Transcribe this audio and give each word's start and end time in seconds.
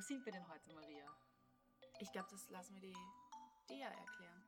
Wo 0.00 0.02
sind 0.02 0.24
wir 0.24 0.32
denn 0.32 0.48
heute, 0.48 0.72
Maria? 0.72 1.04
Ich 1.98 2.10
glaube, 2.10 2.28
das 2.30 2.48
lassen 2.48 2.74
wir 2.76 2.80
die 2.80 2.96
Dea 3.68 3.86
erklären. 3.86 4.42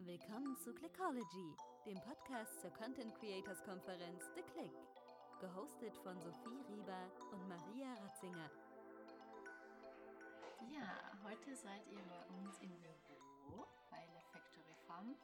Willkommen 0.00 0.56
zu 0.56 0.74
Clickology, 0.74 1.56
dem 1.86 2.00
Podcast 2.00 2.60
zur 2.60 2.72
Content 2.72 3.14
Creators 3.14 3.62
Konferenz 3.62 4.24
The 4.34 4.42
Click. 4.42 4.72
Gehostet 5.38 5.96
von 5.98 6.20
Sophie 6.20 6.64
Rieber 6.68 7.12
und 7.30 7.46
Maria 7.46 7.94
Ratzinger. 7.94 8.50
Ja, 10.68 11.12
heute 11.22 11.54
seid 11.54 11.86
ihr 11.92 12.02
bei 12.08 12.26
uns 12.26 12.58
im 12.58 12.76
Büro 12.80 13.68
bei 13.88 14.04
der 14.04 14.22
Factory 14.32 14.74
Farm. 14.88 15.14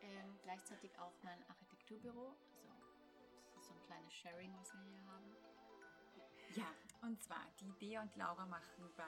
Ähm, 0.00 0.38
gleichzeitig 0.44 0.96
auch 1.00 1.14
mein 1.24 1.42
Architekturbüro. 1.48 2.36
Also, 2.70 2.86
das 3.48 3.62
ist 3.62 3.66
so 3.66 3.74
ein 3.74 3.82
kleines 3.82 4.12
Sharing, 4.12 4.54
was 4.60 4.72
wir 4.74 4.82
hier 4.82 5.04
haben. 5.06 5.51
Ja, 6.54 6.66
und 7.02 7.22
zwar 7.22 7.46
die 7.60 7.68
Idee 7.68 7.98
und 7.98 8.16
Laura 8.16 8.46
machen 8.46 8.90
bei 8.96 9.04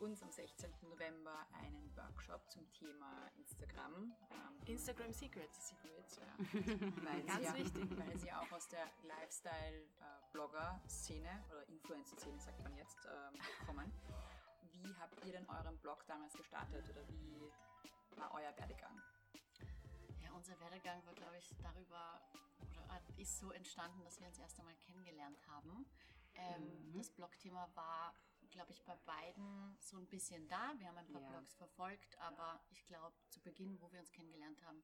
uns 0.00 0.22
am 0.22 0.30
16. 0.30 0.70
November 0.82 1.46
einen 1.52 1.90
Workshop 1.94 2.50
zum 2.50 2.70
Thema 2.72 3.30
Instagram. 3.36 4.14
Ähm, 4.30 4.58
Instagram 4.66 5.12
Secrets. 5.12 5.68
Secrets, 5.68 6.16
ja. 6.16 6.26
weil 7.04 7.22
Ganz 7.24 7.44
ja, 7.44 7.54
wichtig. 7.54 7.98
Weil 7.98 8.18
sie 8.18 8.32
auch 8.32 8.50
aus 8.52 8.66
der 8.68 8.86
Lifestyle-Blogger-Szene 9.02 11.44
oder 11.50 11.68
Influencer-Szene, 11.68 12.40
sagt 12.40 12.62
man 12.62 12.74
jetzt, 12.76 13.06
ähm, 13.06 13.38
kommen. 13.66 13.92
Wie 14.72 14.94
habt 14.98 15.22
ihr 15.26 15.32
denn 15.32 15.46
euren 15.50 15.76
Blog 15.78 16.06
damals 16.06 16.32
gestartet 16.32 16.88
oder 16.88 17.06
wie 17.08 17.52
war 18.16 18.32
euer 18.32 18.56
Werdegang? 18.56 18.98
Ja, 20.22 20.32
unser 20.32 20.58
Werdegang 20.60 21.04
war, 21.04 21.12
glaube 21.14 21.36
ich, 21.36 21.54
darüber 21.62 22.22
oder 22.90 23.18
ist 23.18 23.38
so 23.38 23.52
entstanden, 23.52 24.02
dass 24.04 24.18
wir 24.18 24.26
uns 24.26 24.38
erst 24.38 24.58
einmal 24.58 24.74
kennengelernt 24.76 25.38
haben. 25.48 25.86
Ähm, 26.40 26.92
mhm. 26.92 26.98
Das 26.98 27.10
Blogthema 27.10 27.68
war, 27.74 28.14
glaube 28.50 28.72
ich, 28.72 28.82
bei 28.84 28.96
beiden 29.06 29.76
so 29.80 29.96
ein 29.96 30.06
bisschen 30.06 30.48
da. 30.48 30.72
Wir 30.78 30.88
haben 30.88 30.98
ein 30.98 31.08
paar 31.08 31.22
ja. 31.22 31.28
Blogs 31.28 31.54
verfolgt, 31.54 32.18
aber 32.18 32.60
ich 32.70 32.84
glaube, 32.84 33.14
zu 33.28 33.40
Beginn, 33.40 33.80
wo 33.80 33.90
wir 33.92 34.00
uns 34.00 34.10
kennengelernt 34.12 34.62
haben, 34.62 34.82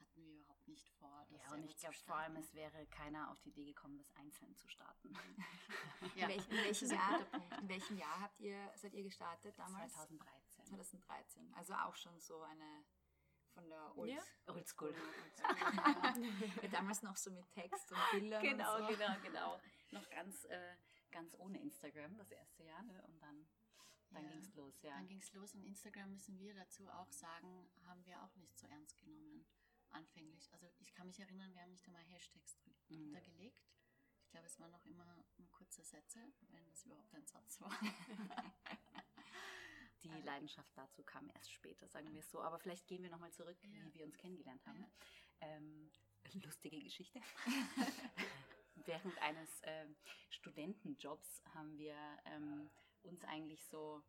hatten 0.00 0.24
wir 0.24 0.40
überhaupt 0.40 0.68
nicht 0.68 0.88
vor. 0.98 1.26
Das 1.30 1.40
ja, 1.42 1.52
und 1.52 1.64
ich 1.64 1.76
glaube 1.76 1.94
vor 1.94 2.16
allem, 2.16 2.36
es 2.36 2.54
wäre 2.54 2.86
keiner 2.86 3.30
auf 3.30 3.40
die 3.40 3.50
Idee 3.50 3.66
gekommen, 3.66 3.98
das 3.98 4.10
einzeln 4.16 4.54
zu 4.56 4.68
starten. 4.68 5.12
ja. 6.16 6.26
in, 6.26 6.36
welchem, 6.36 6.50
in, 6.52 6.64
welchem 6.64 6.90
Jahr, 6.90 7.20
in 7.60 7.68
welchem 7.68 7.98
Jahr 7.98 8.20
habt 8.20 8.40
ihr, 8.40 8.72
seid 8.76 8.94
ihr 8.94 9.02
gestartet 9.02 9.58
damals? 9.58 9.92
2013. 9.92 10.66
2013. 10.66 11.54
Also 11.54 11.74
auch 11.74 11.96
schon 11.96 12.18
so 12.20 12.42
eine 12.42 12.84
von 13.52 13.68
der 13.68 13.96
Old, 13.96 14.10
ja. 14.10 14.22
Old 14.46 14.68
School. 14.68 14.94
ja, 16.62 16.68
damals 16.68 17.02
noch 17.02 17.16
so 17.16 17.30
mit 17.30 17.50
Text 17.50 17.90
und 17.90 17.98
Bildern. 18.12 18.42
Genau, 18.42 18.76
und 18.76 18.82
so. 18.82 18.96
genau, 18.96 19.16
genau. 19.22 19.60
Noch 19.90 20.08
ganz, 20.08 20.44
äh, 20.44 20.76
ganz 21.10 21.34
ohne 21.38 21.60
Instagram 21.60 22.16
das 22.16 22.30
erste 22.30 22.64
Jahr. 22.64 22.82
Ne? 22.82 23.02
Und 23.02 23.20
dann, 23.22 23.46
dann 24.10 24.24
ja. 24.24 24.30
ging 24.30 24.40
es 24.40 24.54
los, 24.54 24.82
ja. 24.82 24.94
Dann 24.96 25.06
ging 25.08 25.20
es 25.20 25.32
los 25.32 25.54
und 25.54 25.64
Instagram 25.64 26.12
müssen 26.12 26.38
wir 26.38 26.54
dazu 26.54 26.88
auch 26.88 27.12
sagen, 27.12 27.70
haben 27.86 28.04
wir 28.06 28.22
auch 28.22 28.34
nicht 28.36 28.58
so 28.58 28.66
ernst 28.66 28.98
genommen 28.98 29.46
anfänglich. 29.90 30.52
Also 30.52 30.66
ich 30.78 30.94
kann 30.94 31.06
mich 31.06 31.20
erinnern, 31.20 31.54
wir 31.54 31.62
haben 31.62 31.70
nicht 31.70 31.86
einmal 31.86 32.04
Hashtags 32.04 32.58
drunter 32.86 33.20
mhm. 33.20 33.24
gelegt. 33.24 33.66
Ich 34.24 34.30
glaube, 34.30 34.46
es 34.46 34.60
waren 34.60 34.70
noch 34.70 34.84
immer 34.84 35.04
nur 35.04 35.50
kurze 35.50 35.82
Sätze, 35.82 36.20
wenn 36.50 36.64
das 36.66 36.84
überhaupt 36.84 37.12
ein 37.14 37.26
Satz 37.26 37.60
war. 37.60 37.76
Die 40.02 40.10
also, 40.10 40.24
Leidenschaft 40.24 40.70
dazu 40.76 41.02
kam 41.02 41.28
erst 41.30 41.52
später, 41.52 41.88
sagen 41.88 42.12
wir 42.12 42.20
es 42.20 42.30
so. 42.30 42.40
Aber 42.40 42.58
vielleicht 42.58 42.86
gehen 42.86 43.02
wir 43.02 43.10
nochmal 43.10 43.32
zurück, 43.32 43.58
ja. 43.62 43.84
wie 43.84 43.94
wir 43.94 44.04
uns 44.04 44.16
kennengelernt 44.16 44.64
haben. 44.66 44.80
Ja. 44.80 44.88
Ähm, 45.40 45.90
lustige 46.34 46.80
Geschichte. 46.80 47.20
Während 48.86 49.16
eines 49.22 49.60
äh, 49.62 49.86
Studentenjobs 50.30 51.42
haben 51.54 51.76
wir 51.78 51.96
ähm, 52.26 52.70
uns 53.02 53.24
eigentlich 53.24 53.64
so 53.64 54.02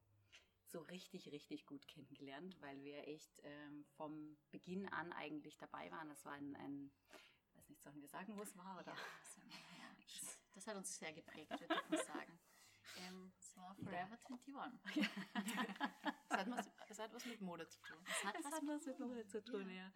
so 0.72 0.80
richtig, 0.84 1.30
richtig 1.32 1.66
gut 1.66 1.86
kennengelernt, 1.88 2.56
weil 2.62 2.82
wir 2.84 3.08
echt 3.08 3.42
ähm, 3.44 3.86
vom 3.98 4.38
Beginn 4.52 4.88
an 4.88 5.12
eigentlich 5.12 5.58
dabei 5.58 5.92
waren. 5.92 6.08
Das 6.08 6.24
war 6.24 6.34
ein, 6.34 6.56
ein 6.56 6.92
weiß 7.56 7.70
nicht, 7.70 7.82
sollen 7.82 8.02
wir 8.02 8.08
sagen, 8.08 8.38
wo 8.38 8.42
es 8.42 8.58
war? 8.58 8.80
Oder? 8.80 8.94
Ja, 8.94 9.96
das, 9.98 10.40
das, 10.54 10.68
hat 10.68 10.78
uns 10.78 10.98
sehr 10.98 11.14
geprägt, 11.14 11.52
würde 11.52 11.76
ich 11.92 12.04
sagen. 12.04 12.40
Ähm, 12.98 13.32
war 13.62 13.76
Forever 13.76 14.18
21. 14.30 15.10
das, 15.34 16.38
hat 16.38 16.50
was, 16.50 16.70
das 16.88 17.00
hat 17.00 17.14
was 17.14 17.26
mit 17.26 17.42
Mode 17.42 17.68
zu 17.68 17.80
tun. 17.82 17.98
Das 18.06 18.24
hat, 18.26 18.36
das 18.36 18.46
was, 18.46 18.54
hat 18.54 18.64
was 18.68 18.86
mit 18.86 19.00
Mode 19.00 19.28
zu 19.28 19.44
tun, 19.44 19.70
ja. 19.70 19.76
ja. 19.76 19.92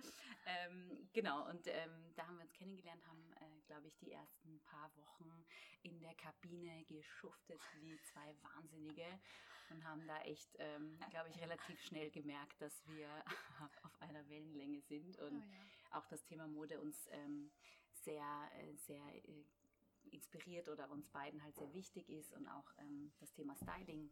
Ähm, 0.46 1.10
genau, 1.14 1.50
und 1.50 1.68
ähm, 1.68 2.14
da 2.16 2.28
haben 2.28 2.38
wir 2.38 2.44
uns 2.44 2.54
kennengelernt, 2.54 3.06
haben, 3.08 3.34
äh, 3.34 3.62
glaube 3.68 3.88
ich, 3.88 3.98
die 3.98 4.12
ersten 4.12 4.60
paar 4.62 4.96
Wochen 4.96 5.46
in 5.84 6.00
der 6.00 6.14
Kabine 6.16 6.84
geschuftet 6.86 7.60
wie 7.82 8.00
zwei 8.02 8.36
Wahnsinnige 8.42 9.20
und 9.70 9.84
haben 9.84 10.06
da 10.08 10.22
echt, 10.22 10.56
ähm, 10.60 11.00
glaube 11.10 11.30
ich, 11.30 11.40
relativ 11.42 11.82
schnell 11.82 12.12
gemerkt, 12.12 12.62
dass 12.62 12.86
wir 12.88 13.08
auf 13.84 14.02
einer 14.02 14.28
Wellenlänge 14.30 14.82
sind 14.82 15.18
und 15.20 15.42
oh, 15.42 15.54
ja. 15.92 15.98
auch 15.98 16.06
das 16.08 16.24
Thema 16.24 16.48
Mode 16.48 16.80
uns 16.80 17.08
ähm, 17.12 17.52
sehr, 18.04 18.52
äh, 18.54 18.76
sehr 18.76 19.04
äh, 19.16 19.46
inspiriert 20.12 20.70
oder 20.70 20.90
uns 20.90 21.10
beiden 21.10 21.44
halt 21.44 21.56
sehr 21.56 21.74
wichtig 21.74 22.10
ist 22.10 22.34
und 22.34 22.48
auch 22.48 22.72
ähm, 22.78 23.12
das 23.20 23.32
Thema 23.34 23.56
Styling. 23.56 24.12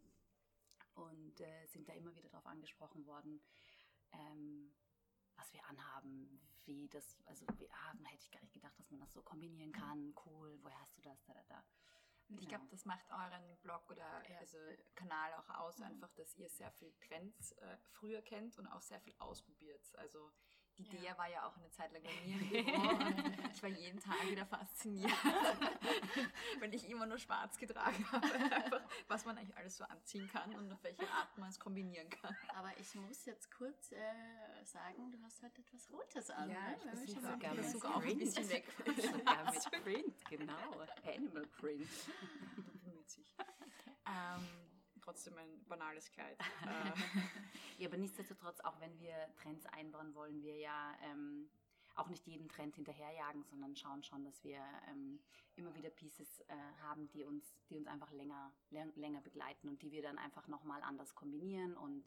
Und 0.94 1.40
äh, 1.40 1.66
sind 1.66 1.88
da 1.88 1.92
immer 1.92 2.14
wieder 2.14 2.28
darauf 2.28 2.46
angesprochen 2.46 3.04
worden, 3.06 3.42
ähm, 4.12 4.72
was 5.34 5.52
wir 5.52 5.64
anhaben, 5.66 6.40
wie 6.66 6.88
das, 6.88 7.20
also 7.26 7.44
wie, 7.58 7.68
ah, 7.72 7.92
hätte 8.04 8.22
ich 8.22 8.30
gar 8.30 8.40
nicht 8.42 8.54
gedacht, 8.54 8.78
dass 8.78 8.90
man 8.90 9.00
das 9.00 9.12
so 9.12 9.20
kombinieren 9.22 9.72
kann. 9.72 10.14
Cool, 10.24 10.56
woher 10.62 10.80
hast 10.80 10.96
du 10.96 11.02
das? 11.02 11.24
Da, 11.24 11.34
da, 11.34 11.42
da. 11.48 11.64
Und 12.28 12.40
ich 12.40 12.48
glaube, 12.48 12.66
das 12.70 12.84
macht 12.84 13.10
euren 13.10 13.56
Blog 13.58 13.90
oder 13.90 14.28
ja. 14.30 14.38
also 14.38 14.56
Kanal 14.94 15.34
auch 15.34 15.48
aus, 15.60 15.78
mhm. 15.78 15.84
einfach, 15.84 16.10
dass 16.14 16.34
ihr 16.36 16.48
sehr 16.48 16.70
viel 16.72 16.92
Trends 17.00 17.52
äh, 17.52 17.76
früher 17.92 18.22
kennt 18.22 18.58
und 18.58 18.66
auch 18.68 18.80
sehr 18.80 19.00
viel 19.00 19.14
ausprobiert. 19.18 19.94
Also 19.96 20.32
die 20.78 20.82
Idee 20.82 21.06
ja. 21.06 21.18
war 21.18 21.28
ja 21.30 21.46
auch 21.46 21.56
eine 21.56 21.70
Zeit 21.70 21.92
lang 21.92 22.02
bei 22.02 22.10
mir 22.26 22.40
im 22.40 22.48
Büro 22.48 22.88
und 22.88 23.54
ich 23.54 23.62
war 23.62 23.70
jeden 23.70 24.00
Tag 24.00 24.28
wieder 24.28 24.46
fasziniert, 24.46 25.12
wenn 26.58 26.72
ich 26.72 26.88
immer 26.88 27.06
nur 27.06 27.18
schwarz 27.18 27.56
getragen 27.58 28.04
habe, 28.10 28.32
einfach, 28.54 28.82
was 29.08 29.24
man 29.24 29.38
eigentlich 29.38 29.56
alles 29.56 29.76
so 29.76 29.84
anziehen 29.84 30.28
kann 30.28 30.54
und 30.54 30.72
auf 30.72 30.82
welche 30.82 31.08
Art 31.10 31.36
man 31.38 31.48
es 31.48 31.58
kombinieren 31.58 32.08
kann. 32.10 32.36
Aber 32.56 32.72
ich 32.78 32.94
muss 32.94 33.24
jetzt 33.24 33.50
kurz 33.50 33.92
äh, 33.92 33.96
sagen, 34.64 35.12
du 35.12 35.22
hast 35.22 35.42
heute 35.42 35.60
etwas 35.60 35.90
Rotes 35.92 36.30
an. 36.30 36.50
Ja, 36.50 36.60
ne? 36.60 36.76
ich 36.76 36.82
versuche 36.82 37.32
sogar, 37.32 37.62
sogar 37.64 37.96
auch 37.96 38.02
ein 38.02 38.18
bisschen 38.18 38.48
weg. 38.48 38.64
sogar 38.96 39.52
mit 39.52 39.84
Print, 39.84 40.24
genau. 40.28 40.86
Animal 41.04 41.46
Print. 41.46 41.88
Du 42.56 42.62
bemüht 42.62 43.10
sich. 43.10 43.26
Ähm, 44.06 44.73
trotzdem 45.04 45.36
ein 45.36 45.64
banales 45.68 46.10
Kleid. 46.10 46.38
ja, 47.78 47.88
aber 47.88 47.96
nichtsdestotrotz, 47.96 48.60
auch 48.60 48.80
wenn 48.80 48.98
wir 48.98 49.14
Trends 49.36 49.66
einbauen, 49.66 50.14
wollen 50.14 50.42
wir 50.42 50.56
ja 50.56 50.94
ähm, 51.02 51.48
auch 51.94 52.08
nicht 52.08 52.26
jeden 52.26 52.48
Trend 52.48 52.74
hinterherjagen, 52.74 53.44
sondern 53.44 53.76
schauen 53.76 54.02
schon, 54.02 54.24
dass 54.24 54.42
wir 54.42 54.58
ähm, 54.90 55.20
immer 55.56 55.74
wieder 55.74 55.90
Pieces 55.90 56.40
äh, 56.48 56.54
haben, 56.82 57.08
die 57.10 57.24
uns, 57.24 57.54
die 57.68 57.76
uns 57.76 57.86
einfach 57.86 58.10
länger, 58.12 58.52
länger 58.70 59.20
begleiten 59.20 59.68
und 59.68 59.82
die 59.82 59.92
wir 59.92 60.02
dann 60.02 60.18
einfach 60.18 60.48
nochmal 60.48 60.82
anders 60.82 61.14
kombinieren 61.14 61.76
und 61.76 62.04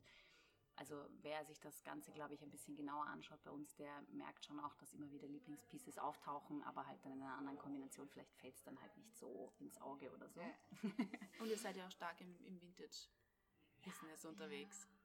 also 0.77 1.05
wer 1.21 1.43
sich 1.45 1.59
das 1.59 1.83
Ganze, 1.83 2.11
glaube 2.11 2.35
ich, 2.35 2.43
ein 2.43 2.51
bisschen 2.51 2.75
genauer 2.75 3.07
anschaut 3.07 3.43
bei 3.43 3.51
uns, 3.51 3.75
der 3.75 4.01
merkt 4.11 4.45
schon 4.45 4.59
auch, 4.59 4.75
dass 4.75 4.93
immer 4.93 5.11
wieder 5.11 5.27
Lieblingspieces 5.27 5.97
auftauchen, 5.97 6.63
aber 6.63 6.85
halt 6.85 7.03
dann 7.03 7.13
in 7.13 7.21
einer 7.21 7.35
anderen 7.35 7.57
Kombination, 7.57 8.07
vielleicht 8.07 8.33
fällt 8.35 8.55
es 8.55 8.63
dann 8.63 8.79
halt 8.79 8.95
nicht 8.97 9.17
so 9.17 9.51
ins 9.59 9.79
Auge 9.81 10.11
oder 10.13 10.29
so. 10.29 10.41
Und 11.39 11.47
ihr 11.47 11.57
seid 11.57 11.77
ja 11.77 11.87
auch 11.87 11.91
stark 11.91 12.21
im, 12.21 12.39
im 12.45 12.61
Vintage-Business 12.61 14.23
ja, 14.23 14.29
unterwegs. 14.29 14.83
Ja. 14.83 14.97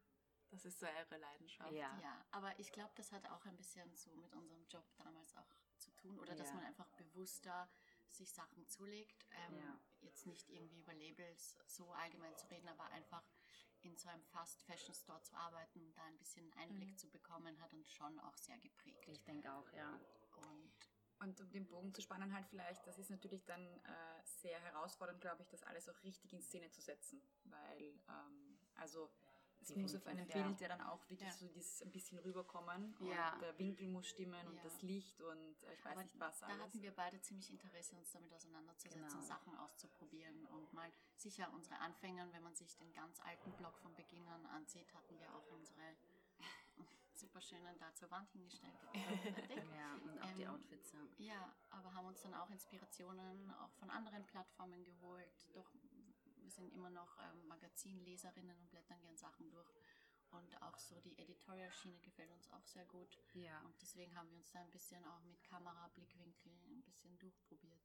Das 0.51 0.67
ist 0.67 0.79
so 0.79 0.87
eure 0.87 1.17
Leidenschaft. 1.17 1.73
Ja, 1.73 1.99
ja 2.03 2.27
aber 2.31 2.59
ich 2.59 2.71
glaube, 2.71 2.93
das 2.95 3.11
hat 3.11 3.27
auch 3.31 3.45
ein 3.47 3.57
bisschen 3.57 3.97
so 3.97 4.15
mit 4.17 4.35
unserem 4.35 4.67
Job 4.69 4.85
damals 4.99 5.35
auch 5.37 5.57
zu 5.79 5.91
tun 5.93 6.19
oder 6.19 6.35
dass 6.35 6.53
man 6.53 6.65
einfach 6.65 6.89
bewusster 6.91 7.71
sich 8.09 8.31
Sachen 8.31 8.67
zulegt. 8.69 9.27
Ähm, 9.31 9.57
ja. 9.57 9.81
Jetzt 10.03 10.27
nicht 10.27 10.51
irgendwie 10.51 10.81
über 10.81 10.93
Labels 10.93 11.57
so 11.65 11.91
allgemein 11.93 12.37
zu 12.37 12.47
reden, 12.51 12.69
aber 12.69 12.85
einfach 12.91 13.25
in 13.85 13.97
so 13.97 14.09
einem 14.09 14.23
Fast 14.25 14.63
Fashion 14.63 14.95
Store 14.95 15.21
zu 15.23 15.35
arbeiten 15.35 15.93
da 15.95 16.05
ein 16.05 16.19
bisschen 16.19 16.53
Einblick 16.55 16.91
mhm. 16.91 16.99
zu 16.99 17.09
bekommen, 17.11 17.61
hat 17.61 17.73
uns 17.73 17.91
schon 17.91 18.19
auch 18.21 18.37
sehr 18.37 18.59
geprägt. 18.59 19.09
Ich 19.09 19.23
denke 19.25 19.53
auch, 19.53 19.71
ja. 19.73 20.01
Und 20.37 20.73
und 21.23 21.41
um 21.41 21.53
den 21.53 21.69
Bogen 21.69 21.95
zu 21.95 22.03
spannen 22.03 22.35
halt 22.35 22.47
vielleicht, 22.49 22.85
das 22.85 22.99
ist 22.99 23.09
natürlich 23.09 23.45
dann 23.45 23.63
äh, 23.63 24.23
sehr 24.25 24.59
herausfordernd, 24.59 25.21
glaube 25.21 25.43
ich, 25.43 25.49
das 25.49 25.63
alles 25.63 25.89
auch 25.89 26.03
richtig 26.03 26.33
in 26.33 26.43
Szene 26.43 26.69
zu 26.71 26.81
setzen. 26.81 27.23
Weil, 27.45 27.95
ähm, 28.09 28.59
also 28.75 29.09
es 29.63 29.77
muss 29.77 29.95
auf 29.95 30.07
einem 30.07 30.27
Bild 30.27 30.61
ja 30.61 30.69
dann 30.69 30.81
auch 30.83 31.01
wirklich 31.09 31.29
ja. 31.29 31.35
so 31.35 31.47
dieses 31.47 31.83
ein 31.83 31.93
bisschen 31.93 32.19
rüberkommen 32.19 32.95
und 32.99 33.07
ja. 33.07 33.37
der 33.41 33.57
Winkel 33.59 33.89
muss 33.89 34.09
stimmen 34.09 34.47
und 34.49 34.65
das 34.65 34.83
Licht 34.83 35.21
und 35.21 35.63
äh, 35.63 35.75
ich 35.75 35.85
weiß 35.85 35.93
Aber 35.93 36.03
nicht 36.03 36.19
was 36.19 36.43
alles. 36.43 36.57
Da 36.57 36.65
hatten 36.65 36.83
wir 36.83 36.95
beide 36.95 37.21
ziemlich 37.21 37.51
Interesse, 37.51 37.97
uns 37.97 38.11
damit 38.13 38.33
auseinanderzusetzen, 38.33 39.09
genau. 39.09 39.23
Sachen 39.23 39.57
auszuprobieren 39.57 40.47
und 40.47 40.73
mal 40.73 40.91
sicher 41.17 41.51
unsere 41.55 41.79
Anfänger, 41.79 42.27
wenn 42.33 42.43
man 42.43 42.55
sich 42.55 42.77
den 42.77 42.93
ganz 42.93 43.21
alten 43.21 43.53
Blog 43.53 43.79
von 43.79 43.95
Beginn 43.95 44.27
an 44.29 44.45
ansieht, 44.47 44.93
hatten 44.95 45.19
wir 45.19 45.35
auch 45.35 45.47
unsere 45.53 45.97
super 47.15 47.41
schönen 47.41 47.79
da 47.79 47.95
zur 47.95 48.11
Wand 48.11 48.31
hingestellt. 48.31 48.75
ja, 48.95 49.95
und 50.05 50.21
auch 50.21 50.33
die 50.33 50.43
Ähm, 50.43 50.51
Outfits. 50.51 50.93
Ja. 50.93 50.99
Ja, 51.19 51.55
aber 51.71 51.95
haben 51.95 52.07
uns 52.07 52.23
dann 52.23 52.35
auch 52.35 52.51
Inspirationen 52.51 53.51
auch 53.63 53.73
von 53.75 53.91
anderen 53.91 54.27
Plattformen 54.27 54.85
geholt. 54.85 55.47
Doch 55.55 55.71
sind 56.55 56.73
immer 56.73 56.91
noch 56.91 57.19
ähm, 57.19 57.47
Magazinleserinnen 57.49 58.57
und 58.59 58.71
blättern 58.71 59.01
gern 59.01 59.17
Sachen 59.17 59.51
durch. 59.51 59.69
Und 60.31 60.63
auch 60.63 60.79
so 60.79 60.99
die 61.01 61.19
Editorial-Schiene 61.19 62.01
gefällt 62.01 62.31
uns 62.31 62.51
auch 62.51 62.65
sehr 62.65 62.87
gut. 62.87 63.19
ja. 63.35 63.61
Und 63.61 63.81
deswegen 63.83 64.15
haben 64.17 64.31
wir 64.31 64.37
uns 64.39 64.51
da 64.51 64.61
ein 64.61 64.71
bisschen 64.71 65.05
auch 65.05 65.23
mit 65.25 65.43
Kamera, 65.45 65.89
Blickwinkel 65.89 66.53
ein 66.71 66.83
bisschen 66.83 67.19
durchprobiert. 67.19 67.81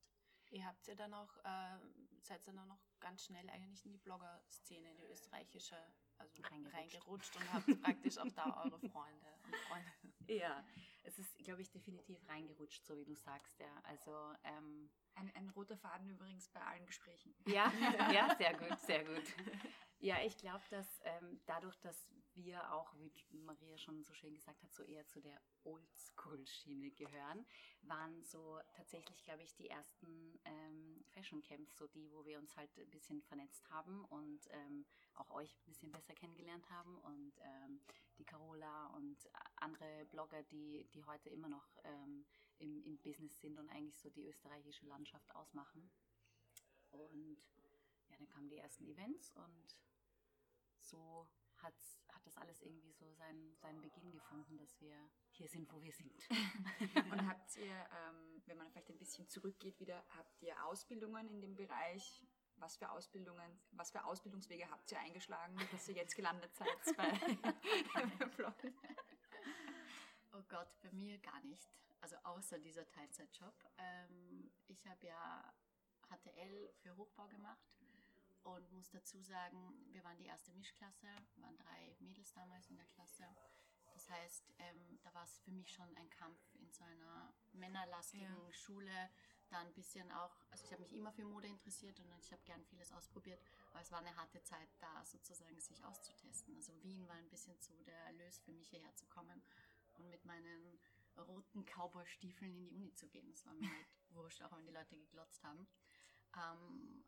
Ihr 0.52 0.66
habt 0.66 0.88
ja 0.88 0.96
dann 0.96 1.14
auch, 1.14 1.36
äh, 1.44 1.78
seid 2.22 2.48
dann 2.48 2.58
auch 2.60 2.66
noch 2.66 2.80
ganz 3.02 3.26
schnell 3.26 3.50
eigentlich 3.50 3.86
in 3.86 3.92
die 3.92 3.98
Blogger-Szene, 3.98 4.92
in 4.92 4.98
die 4.98 5.04
österreichische, 5.04 5.76
also 6.18 6.42
Reingerutscht. 6.44 6.74
reingerutscht, 6.74 7.36
und 7.36 7.54
habt 7.54 7.82
praktisch 7.82 8.18
auch 8.18 8.32
da 8.32 8.64
eure 8.64 8.80
Freunde 8.80 9.28
und 9.44 9.56
Freundinnen. 9.68 10.14
Ja, 10.28 10.64
es 11.08 11.18
ist, 11.20 11.38
glaube 11.40 11.62
ich, 11.62 11.72
definitiv 11.72 12.18
reingerutscht, 12.28 12.86
so 12.86 12.98
wie 12.98 13.06
du 13.06 13.16
sagst, 13.16 13.60
ja. 13.60 13.80
Also, 13.84 14.12
ähm, 14.44 14.90
Ein, 15.16 15.32
ein 15.34 15.50
roter 15.50 15.78
Faden 15.78 16.10
übrigens 16.10 16.48
bei 16.50 16.62
allen 16.62 16.86
Gesprächen. 16.86 17.34
ja, 17.48 17.72
ja, 18.14 18.36
sehr 18.38 18.54
gut, 18.54 18.80
sehr 18.82 19.04
gut. 19.04 19.24
Ja, 20.08 20.24
ich 20.24 20.38
glaube, 20.38 20.64
dass 20.70 21.02
ähm, 21.04 21.42
dadurch, 21.48 21.78
dass 21.82 22.08
wir 22.34 22.72
auch, 22.72 22.96
wie 22.96 23.40
Maria 23.40 23.78
schon 23.78 24.06
so 24.06 24.14
schön 24.14 24.34
gesagt 24.34 24.64
hat, 24.64 24.74
so 24.74 24.82
eher 24.84 25.06
zu 25.06 25.20
der 25.20 25.38
Oldschool-Schiene 25.66 26.92
gehören, 26.92 27.46
waren 27.82 28.24
so 28.24 28.58
tatsächlich, 28.78 29.22
glaube 29.26 29.44
ich, 29.44 29.54
die 29.56 29.70
ersten 29.70 30.40
ähm, 30.46 31.04
Fashion 31.10 31.44
Camps, 31.44 31.76
so 31.76 31.88
die, 31.88 32.10
wo 32.14 32.26
wir 32.26 32.40
uns 32.40 32.56
halt 32.56 32.70
ein 32.78 32.90
bisschen 32.90 33.22
vernetzt 33.24 33.70
haben 33.70 34.06
und 34.06 34.48
ähm, 34.52 34.86
auch 35.16 35.30
euch 35.32 35.54
ein 35.54 35.66
bisschen 35.66 35.92
besser 35.92 36.16
kennengelernt 36.16 36.70
haben 36.70 36.98
und 37.00 37.34
ähm, 37.42 37.82
die 38.18 38.24
Carola 38.24 38.88
und 38.96 39.18
andere 39.58 40.06
Blogger, 40.06 40.42
die, 40.44 40.88
die 40.94 41.04
heute 41.04 41.28
immer 41.32 41.50
noch 41.50 41.68
ähm, 41.84 42.26
im, 42.60 42.82
im 42.86 42.98
Business 43.00 43.38
sind 43.42 43.60
und 43.60 43.68
eigentlich 43.72 43.98
so 43.98 44.10
die 44.10 44.24
österreichische 44.24 44.86
Landschaft 44.86 45.36
ausmachen. 45.36 45.92
Und 46.92 47.42
ja, 48.08 48.16
dann 48.16 48.28
kamen 48.30 48.48
die 48.48 48.58
ersten 48.58 48.86
Events 48.88 49.32
und 49.32 49.76
so 50.88 51.28
hat's, 51.62 52.00
hat 52.12 52.26
das 52.26 52.38
alles 52.38 52.62
irgendwie 52.62 52.92
so 52.94 53.12
seinen, 53.14 53.56
seinen 53.58 53.82
Beginn 53.82 54.12
gefunden, 54.12 54.58
dass 54.58 54.80
wir 54.80 54.96
hier 55.32 55.48
sind, 55.48 55.72
wo 55.72 55.82
wir 55.82 55.94
sind. 55.94 56.28
Und 57.12 57.28
habt 57.28 57.56
ihr, 57.58 57.74
ähm, 57.74 58.42
wenn 58.46 58.58
man 58.58 58.70
vielleicht 58.70 58.90
ein 58.90 58.98
bisschen 58.98 59.28
zurückgeht 59.28 59.80
wieder, 59.80 60.04
habt 60.10 60.42
ihr 60.42 60.64
Ausbildungen 60.66 61.30
in 61.30 61.42
dem 61.42 61.56
Bereich? 61.56 62.26
Was 62.60 62.76
für 62.76 62.90
Ausbildungen, 62.90 63.60
was 63.72 63.92
für 63.92 64.04
Ausbildungswege 64.04 64.68
habt 64.72 64.92
ihr 64.92 65.00
eingeschlagen, 65.00 65.56
dass 65.72 65.88
ihr 65.90 65.94
jetzt 65.94 66.16
gelandet 66.16 66.56
seid 66.56 66.98
bei? 66.98 67.20
Oh 70.34 70.42
Gott, 70.48 70.70
bei 70.82 70.92
mir 70.92 71.20
gar 71.20 71.40
nicht. 71.42 71.70
Also 72.02 72.16
außer 72.24 72.58
dieser 72.58 72.88
Teilzeitjob. 72.88 73.54
Ähm, 73.78 74.52
ich 74.66 74.88
habe 74.88 75.06
ja 75.06 75.54
HTL 76.10 76.74
für 76.82 76.98
Hochbau 76.98 77.28
gemacht 77.28 77.77
und 78.44 78.72
muss 78.72 78.90
dazu 78.90 79.22
sagen, 79.22 79.74
wir 79.92 80.04
waren 80.04 80.18
die 80.18 80.26
erste 80.26 80.52
Mischklasse, 80.54 81.08
waren 81.38 81.58
drei 81.58 81.96
Mädels 82.00 82.34
damals 82.34 82.70
in 82.70 82.78
der 82.78 82.86
Klasse. 82.86 83.26
Das 83.94 84.10
heißt, 84.10 84.54
ähm, 84.60 85.00
da 85.02 85.14
war 85.14 85.24
es 85.24 85.40
für 85.40 85.52
mich 85.52 85.72
schon 85.72 85.96
ein 85.98 86.10
Kampf 86.12 86.40
in 86.56 86.72
so 86.72 86.84
einer 86.84 87.34
männerlastigen 87.54 88.46
Ja. 88.46 88.54
Schule, 88.54 89.10
da 89.50 89.60
ein 89.60 89.74
bisschen 89.74 90.12
auch, 90.12 90.36
also 90.52 90.66
ich 90.66 90.72
habe 90.72 90.84
mich 90.84 90.94
immer 90.94 91.12
für 91.12 91.24
Mode 91.24 91.48
interessiert 91.48 92.00
und 92.00 92.12
ich 92.20 92.32
habe 92.32 92.44
gern 92.44 92.64
vieles 92.66 92.92
ausprobiert, 92.92 93.42
aber 93.72 93.80
es 93.82 93.92
war 93.92 94.00
eine 94.00 94.16
harte 94.16 94.44
Zeit 94.44 94.70
da 94.80 95.06
sozusagen 95.06 95.60
sich 95.60 95.84
auszutesten. 95.84 96.56
Also 96.56 96.74
Wien 96.84 97.08
war 97.08 97.16
ein 97.16 97.30
bisschen 97.30 97.58
so 97.60 97.74
der 97.84 97.98
Erlös 98.06 98.40
für 98.40 98.52
mich 98.52 98.70
hierher 98.70 98.94
zu 98.96 99.06
kommen 99.08 99.42
und 99.94 100.10
mit 100.10 100.26
meinen 100.26 100.80
roten 101.18 101.66
Cowboy-Stiefeln 101.66 102.52
in 102.54 102.60
die 102.66 102.70
Uni 102.72 102.94
zu 102.94 103.08
gehen. 103.08 103.30
Das 103.32 103.46
war 103.46 103.54
mir 103.54 103.68
halt 103.70 103.88
wurscht, 104.10 104.42
auch 104.44 104.52
wenn 104.56 104.66
die 104.66 104.74
Leute 104.74 104.96
geglotzt 104.98 105.44
haben. 105.44 105.68
Ähm, 106.36 107.04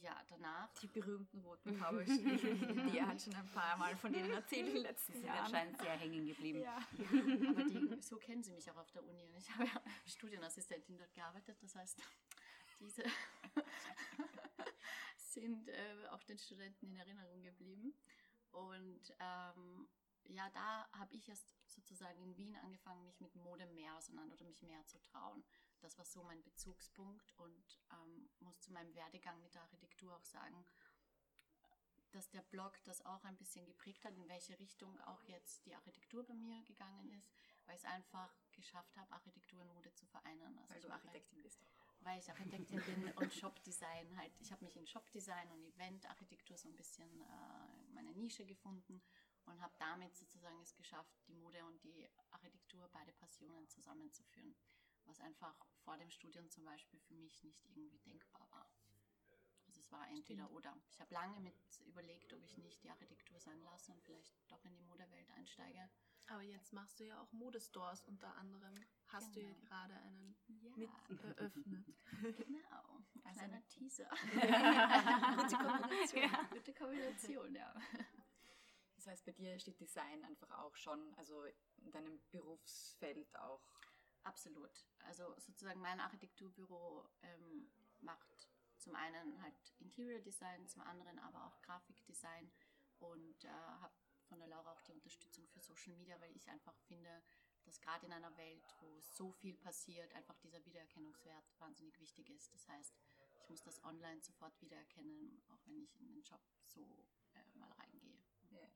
ja, 0.00 0.20
danach 0.28 0.68
Die 0.80 0.86
berühmten 0.88 1.40
roten 1.40 1.74
Cowboy-Stiefel, 1.80 2.90
die 2.90 3.02
hat 3.02 3.20
schon 3.20 3.34
ein 3.34 3.46
paar 3.46 3.76
Mal 3.76 3.96
von 3.96 4.12
denen 4.12 4.30
erzählt 4.30 4.68
in 4.68 4.74
den 4.74 4.82
letzten 4.82 5.12
sind 5.14 5.24
Jahren. 5.24 5.44
anscheinend 5.46 5.78
sehr 5.78 5.92
hängen 5.92 6.26
geblieben. 6.26 6.60
Ja. 6.60 6.76
Aber 7.48 7.64
die, 7.64 8.02
so 8.02 8.16
kennen 8.16 8.42
sie 8.42 8.52
mich 8.52 8.70
auch 8.70 8.76
auf 8.76 8.90
der 8.90 9.04
Uni. 9.04 9.24
Und 9.26 9.36
ich 9.36 9.50
habe 9.50 9.64
ja 9.64 9.80
als 10.04 10.12
Studienassistentin 10.12 10.98
dort 10.98 11.12
gearbeitet. 11.14 11.56
Das 11.62 11.74
heißt, 11.74 12.02
diese 12.80 13.04
sind 15.16 15.68
äh, 15.68 16.06
auch 16.10 16.22
den 16.24 16.38
Studenten 16.38 16.86
in 16.86 16.96
Erinnerung 16.96 17.42
geblieben. 17.42 17.94
Und 18.50 19.14
ähm, 19.18 19.88
ja, 20.26 20.48
da 20.50 20.88
habe 20.98 21.14
ich 21.14 21.28
erst 21.28 21.54
sozusagen 21.66 22.20
in 22.22 22.36
Wien 22.36 22.56
angefangen, 22.56 23.04
mich 23.04 23.20
mit 23.20 23.34
Mode 23.36 23.66
mehr 23.66 23.96
auseinander 23.96 24.34
oder 24.34 24.44
mich 24.44 24.62
mehr 24.62 24.84
zu 24.86 24.98
trauen. 25.00 25.44
Das 25.84 25.98
war 25.98 26.06
so 26.06 26.22
mein 26.22 26.42
Bezugspunkt 26.42 27.30
und 27.36 27.78
ähm, 27.92 28.30
muss 28.40 28.58
zu 28.60 28.72
meinem 28.72 28.94
Werdegang 28.94 29.40
mit 29.42 29.54
der 29.54 29.60
Architektur 29.60 30.16
auch 30.16 30.24
sagen, 30.24 30.64
dass 32.12 32.30
der 32.30 32.40
Blog 32.40 32.82
das 32.84 33.04
auch 33.04 33.22
ein 33.24 33.36
bisschen 33.36 33.66
geprägt 33.66 34.02
hat, 34.06 34.14
in 34.16 34.26
welche 34.26 34.58
Richtung 34.58 34.98
auch 35.02 35.22
jetzt 35.24 35.66
die 35.66 35.74
Architektur 35.74 36.24
bei 36.24 36.32
mir 36.32 36.62
gegangen 36.62 37.10
ist, 37.10 37.30
weil 37.66 37.76
ich 37.76 37.82
es 37.82 37.88
einfach 37.90 38.32
geschafft 38.52 38.96
habe, 38.96 39.12
Architektur 39.12 39.60
und 39.60 39.74
Mode 39.74 39.92
zu 39.92 40.06
vereinen. 40.06 40.58
Also 40.58 40.74
Weil 40.74 40.80
du 40.80 40.90
Architektin 40.90 41.42
bist. 41.42 41.60
weil 42.00 42.18
ich 42.18 42.30
Architektin 42.30 42.80
bin 42.82 43.12
und 43.12 43.34
Shopdesign 43.34 44.16
halt. 44.16 44.32
Ich 44.40 44.52
habe 44.52 44.64
mich 44.64 44.76
in 44.76 44.86
Shopdesign 44.86 45.50
und 45.50 45.64
Eventarchitektur 45.64 46.56
so 46.56 46.68
ein 46.68 46.76
bisschen 46.76 47.20
äh, 47.20 47.92
meine 47.92 48.12
Nische 48.12 48.46
gefunden 48.46 49.02
und 49.44 49.60
habe 49.60 49.74
damit 49.78 50.16
sozusagen 50.16 50.62
es 50.62 50.74
geschafft, 50.76 51.14
die 51.28 51.34
Mode 51.34 51.62
und 51.66 51.82
die 51.84 52.08
Architektur, 52.30 52.88
beide 52.90 53.12
Passionen 53.12 53.68
zusammenzuführen. 53.68 54.54
Was 55.06 55.20
einfach 55.20 55.54
vor 55.84 55.96
dem 55.98 56.10
Studium 56.10 56.48
zum 56.50 56.64
Beispiel 56.64 56.98
für 57.00 57.14
mich 57.14 57.42
nicht 57.44 57.64
irgendwie 57.66 57.98
denkbar 58.00 58.48
war. 58.50 58.70
Also 59.66 59.80
es 59.80 59.92
war 59.92 60.08
entweder 60.10 60.50
oder. 60.52 60.76
Ich 60.90 61.00
habe 61.00 61.12
lange 61.14 61.40
mit 61.40 61.54
überlegt, 61.86 62.32
ob 62.32 62.42
ich 62.42 62.56
nicht 62.58 62.82
die 62.82 62.90
Architektur 62.90 63.38
sein 63.40 63.60
lasse 63.62 63.92
und 63.92 64.02
vielleicht 64.02 64.34
doch 64.50 64.64
in 64.64 64.74
die 64.74 64.82
Modewelt 64.82 65.30
einsteige. 65.32 65.90
Aber 66.28 66.42
jetzt 66.42 66.72
machst 66.72 67.00
du 67.00 67.04
ja 67.04 67.20
auch 67.20 67.30
Modestores 67.32 68.02
unter 68.04 68.34
anderem. 68.36 68.74
Hast 69.08 69.34
du 69.36 69.40
ja 69.40 69.48
Genau. 69.52 69.64
gerade 69.66 69.94
einen 69.94 70.34
Ja, 70.62 70.76
mit 70.76 70.90
eröffnet. 71.22 71.86
genau. 72.38 73.04
Also 73.24 73.38
Kleiner 73.38 73.54
eine- 73.54 73.66
Teaser. 73.68 74.08
Gute 74.08 75.56
Kombination. 75.56 76.48
Gute 76.50 76.74
Kombination, 76.74 77.54
ja. 77.54 77.74
Das 78.96 79.06
heißt, 79.08 79.24
bei 79.26 79.32
dir 79.32 79.58
steht 79.58 79.78
Design 79.80 80.24
einfach 80.24 80.50
auch 80.60 80.74
schon, 80.76 81.14
also 81.16 81.44
in 81.76 81.90
deinem 81.90 82.20
Berufsfeld 82.30 83.36
auch. 83.36 83.60
Absolut. 84.24 84.86
Also 85.06 85.34
sozusagen 85.38 85.80
mein 85.80 86.00
Architekturbüro 86.00 87.08
ähm, 87.22 87.70
macht 88.00 88.48
zum 88.78 88.94
einen 88.96 89.40
halt 89.42 89.74
Interior 89.78 90.20
Design, 90.20 90.66
zum 90.68 90.82
anderen 90.82 91.18
aber 91.18 91.46
auch 91.46 91.62
Grafikdesign 91.62 92.50
und 92.98 93.44
äh, 93.44 93.48
habe 93.48 93.94
von 94.24 94.38
der 94.38 94.48
Laura 94.48 94.72
auch 94.72 94.80
die 94.82 94.92
Unterstützung 94.92 95.46
für 95.48 95.60
Social 95.60 95.94
Media, 95.94 96.18
weil 96.20 96.34
ich 96.34 96.48
einfach 96.48 96.76
finde, 96.80 97.22
dass 97.64 97.80
gerade 97.80 98.06
in 98.06 98.12
einer 98.12 98.36
Welt, 98.36 98.64
wo 98.80 99.00
so 99.00 99.32
viel 99.32 99.56
passiert, 99.56 100.12
einfach 100.14 100.36
dieser 100.38 100.64
Wiedererkennungswert 100.64 101.44
wahnsinnig 101.58 101.98
wichtig 102.00 102.28
ist. 102.30 102.52
Das 102.54 102.68
heißt, 102.68 102.94
ich 103.42 103.48
muss 103.48 103.62
das 103.62 103.82
online 103.84 104.22
sofort 104.22 104.60
wiedererkennen, 104.60 105.42
auch 105.48 105.66
wenn 105.66 105.78
ich 105.78 106.00
in 106.00 106.08
den 106.08 106.22
Job 106.22 106.40
so 106.66 106.80
äh, 107.34 107.58
mal 107.58 107.70
reingehe. 107.72 108.18
Ja. 108.50 108.68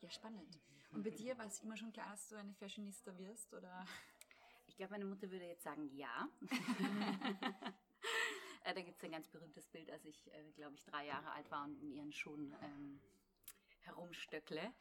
ja, 0.00 0.10
spannend. 0.10 0.60
Und 0.92 1.02
bei 1.02 1.10
dir 1.10 1.36
war 1.38 1.46
es 1.46 1.60
immer 1.60 1.76
schon 1.76 1.92
klar, 1.92 2.10
dass 2.10 2.28
du 2.28 2.36
eine 2.36 2.54
Fashionista 2.54 3.16
wirst, 3.18 3.52
oder? 3.52 3.86
Ich 4.74 4.78
glaube, 4.78 4.94
meine 4.94 5.04
Mutter 5.04 5.30
würde 5.30 5.46
jetzt 5.46 5.62
sagen, 5.62 5.88
ja. 5.94 6.28
Äh, 8.66 8.72
da 8.72 8.80
gibt 8.80 8.96
es 8.96 9.04
ein 9.04 9.12
ganz 9.12 9.28
berühmtes 9.28 9.68
Bild, 9.68 9.90
als 9.90 10.06
ich, 10.06 10.26
äh, 10.32 10.50
glaube 10.52 10.74
ich, 10.74 10.82
drei 10.84 11.04
Jahre 11.04 11.30
alt 11.32 11.50
war 11.50 11.64
und 11.64 11.78
in 11.82 11.92
ihren 11.92 12.12
Schuhen 12.12 12.56
ähm, 12.62 12.98
herumstöckle. 13.80 14.72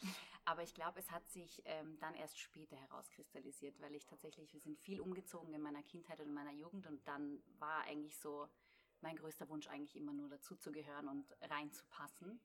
Aber 0.45 0.63
ich 0.63 0.73
glaube, 0.73 1.01
es 1.01 1.11
hat 1.11 1.27
sich 1.27 1.61
ähm, 1.65 1.97
dann 1.99 2.15
erst 2.15 2.39
später 2.39 2.77
herauskristallisiert, 2.77 3.81
weil 3.81 3.93
ich 3.93 4.05
tatsächlich, 4.05 4.53
wir 4.53 4.61
sind 4.61 4.79
viel 4.79 5.01
umgezogen 5.01 5.53
in 5.53 5.61
meiner 5.61 5.83
Kindheit 5.83 6.21
und 6.21 6.27
in 6.27 6.33
meiner 6.33 6.53
Jugend 6.53 6.87
und 6.87 7.05
dann 7.09 7.43
war 7.59 7.81
eigentlich 7.81 8.17
so 8.17 8.47
mein 9.01 9.17
größter 9.17 9.49
Wunsch 9.49 9.67
eigentlich 9.67 9.97
immer 9.97 10.13
nur 10.13 10.29
dazuzugehören 10.29 11.09
und 11.09 11.35
reinzupassen. 11.41 12.39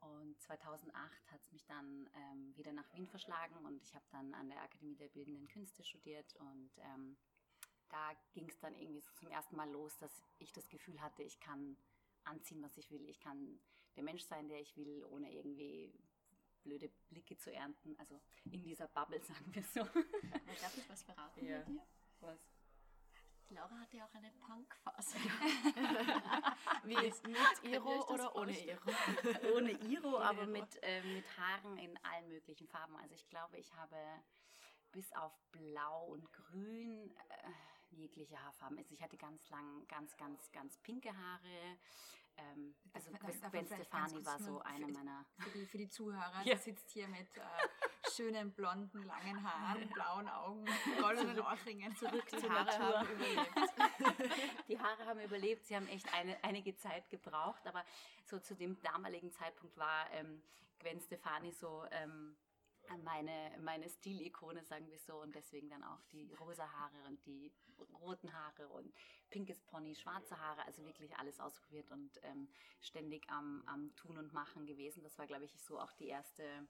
Und 0.00 0.40
2008 0.40 1.32
hat 1.32 1.40
es 1.42 1.52
mich 1.52 1.64
dann 1.66 2.08
ähm, 2.14 2.56
wieder 2.56 2.72
nach 2.72 2.90
Wien 2.92 3.06
verschlagen 3.06 3.56
und 3.64 3.82
ich 3.82 3.94
habe 3.94 4.04
dann 4.10 4.32
an 4.34 4.48
der 4.48 4.62
Akademie 4.62 4.94
der 4.96 5.08
Bildenden 5.08 5.48
Künste 5.48 5.82
studiert 5.82 6.34
und 6.36 6.70
ähm, 6.78 7.16
da 7.88 8.12
ging 8.32 8.48
es 8.48 8.58
dann 8.60 8.74
irgendwie 8.74 9.00
so 9.00 9.10
zum 9.14 9.28
ersten 9.28 9.56
Mal 9.56 9.68
los, 9.70 9.96
dass 9.98 10.12
ich 10.38 10.52
das 10.52 10.68
Gefühl 10.68 11.00
hatte, 11.00 11.22
ich 11.22 11.40
kann 11.40 11.76
anziehen, 12.24 12.62
was 12.62 12.76
ich 12.76 12.90
will. 12.90 13.08
Ich 13.08 13.18
kann 13.18 13.58
der 13.96 14.04
Mensch 14.04 14.22
sein, 14.24 14.48
der 14.48 14.60
ich 14.60 14.76
will, 14.76 15.04
ohne 15.06 15.32
irgendwie 15.32 15.92
blöde 16.62 16.88
Blicke 17.08 17.36
zu 17.36 17.52
ernten. 17.52 17.96
Also 17.98 18.20
in 18.50 18.62
dieser 18.62 18.88
Bubble, 18.88 19.20
sagen 19.24 19.54
wir 19.54 19.62
so. 19.62 19.80
Darf 19.84 20.76
ich 20.76 20.88
was 20.88 21.02
verraten 21.02 21.44
Ja. 21.44 21.58
bei 21.58 21.64
dir? 21.64 21.86
Was? 22.20 22.38
Laura 23.50 23.80
hatte 23.80 23.96
ja 23.96 24.04
auch 24.04 24.14
eine 24.14 24.30
Punkphase. 24.32 25.16
Wie 26.84 26.94
mit 26.94 27.72
Iro 27.72 28.06
oder 28.08 28.34
ohne 28.36 28.52
Iro? 28.52 28.80
ohne 29.54 29.72
Iro, 29.72 30.18
aber 30.18 30.46
mit, 30.46 30.82
äh, 30.82 31.02
mit 31.02 31.24
Haaren 31.38 31.78
in 31.78 31.96
allen 32.04 32.28
möglichen 32.28 32.68
Farben. 32.68 32.96
Also 32.96 33.14
ich 33.14 33.26
glaube, 33.28 33.56
ich 33.58 33.72
habe 33.74 33.96
bis 34.92 35.12
auf 35.12 35.32
Blau 35.52 36.06
und 36.06 36.32
Grün 36.32 37.10
äh, 37.10 37.94
jegliche 37.96 38.42
Haarfarben. 38.42 38.78
Also 38.78 38.94
ich 38.94 39.02
hatte 39.02 39.16
ganz 39.16 39.48
lang, 39.50 39.86
ganz, 39.88 40.16
ganz, 40.16 40.50
ganz 40.52 40.78
pinke 40.78 41.16
Haare. 41.16 41.78
Ähm, 42.38 42.74
also 42.92 43.10
Gwen 43.50 43.66
Stefani 43.66 44.24
war 44.24 44.38
so 44.38 44.60
eine 44.60 44.86
für- 44.86 44.92
meiner... 44.92 45.26
Für 45.38 45.50
die, 45.50 45.66
für 45.66 45.78
die 45.78 45.88
Zuhörer, 45.88 46.40
Ja. 46.44 46.54
die 46.54 46.60
sitzt 46.60 46.90
hier 46.90 47.08
mit 47.08 47.26
äh, 47.36 48.10
schönen 48.14 48.52
blonden, 48.52 49.02
langen 49.04 49.42
Haaren, 49.42 49.88
blauen 49.94 50.28
Augen, 50.28 50.64
goldenen 51.00 51.40
Ohrringen. 51.40 51.94
Zurück 51.96 52.24
Die 52.30 52.38
zur 52.38 52.50
Haare 52.50 52.64
Natur. 52.64 52.98
haben 53.00 53.08
überlebt. 53.10 53.50
Die 54.68 54.78
Haare 54.78 55.06
haben 55.06 55.20
überlebt, 55.20 55.66
sie 55.66 55.74
haben 55.76 55.88
echt 55.88 56.12
eine, 56.14 56.42
einige 56.44 56.76
Zeit 56.76 57.08
gebraucht, 57.10 57.66
aber 57.66 57.84
so 58.24 58.38
zu 58.38 58.54
dem 58.54 58.80
damaligen 58.82 59.32
Zeitpunkt 59.32 59.76
war 59.76 60.08
ähm, 60.12 60.42
Gwen 60.78 61.00
Stefani 61.00 61.50
so 61.50 61.84
ähm, 61.90 62.36
meine, 62.96 63.56
meine 63.60 63.88
Stilikone, 63.88 64.64
sagen 64.64 64.88
wir 64.90 64.98
so, 64.98 65.20
und 65.20 65.34
deswegen 65.34 65.68
dann 65.68 65.82
auch 65.82 66.02
die 66.12 66.32
rosa 66.34 66.70
Haare 66.70 67.04
und 67.06 67.24
die 67.26 67.52
roten 68.00 68.32
Haare 68.32 68.68
und 68.68 68.92
pinkes 69.30 69.60
Pony, 69.60 69.94
schwarze 69.94 70.38
Haare, 70.38 70.64
also 70.64 70.84
wirklich 70.84 71.16
alles 71.16 71.38
ausprobiert 71.40 71.90
und 71.90 72.18
ähm, 72.22 72.48
ständig 72.80 73.28
am, 73.30 73.62
am 73.66 73.94
Tun 73.96 74.18
und 74.18 74.32
Machen 74.32 74.66
gewesen. 74.66 75.02
Das 75.02 75.18
war, 75.18 75.26
glaube 75.26 75.44
ich, 75.44 75.60
so 75.60 75.78
auch 75.78 75.92
die 75.92 76.08
erste 76.08 76.66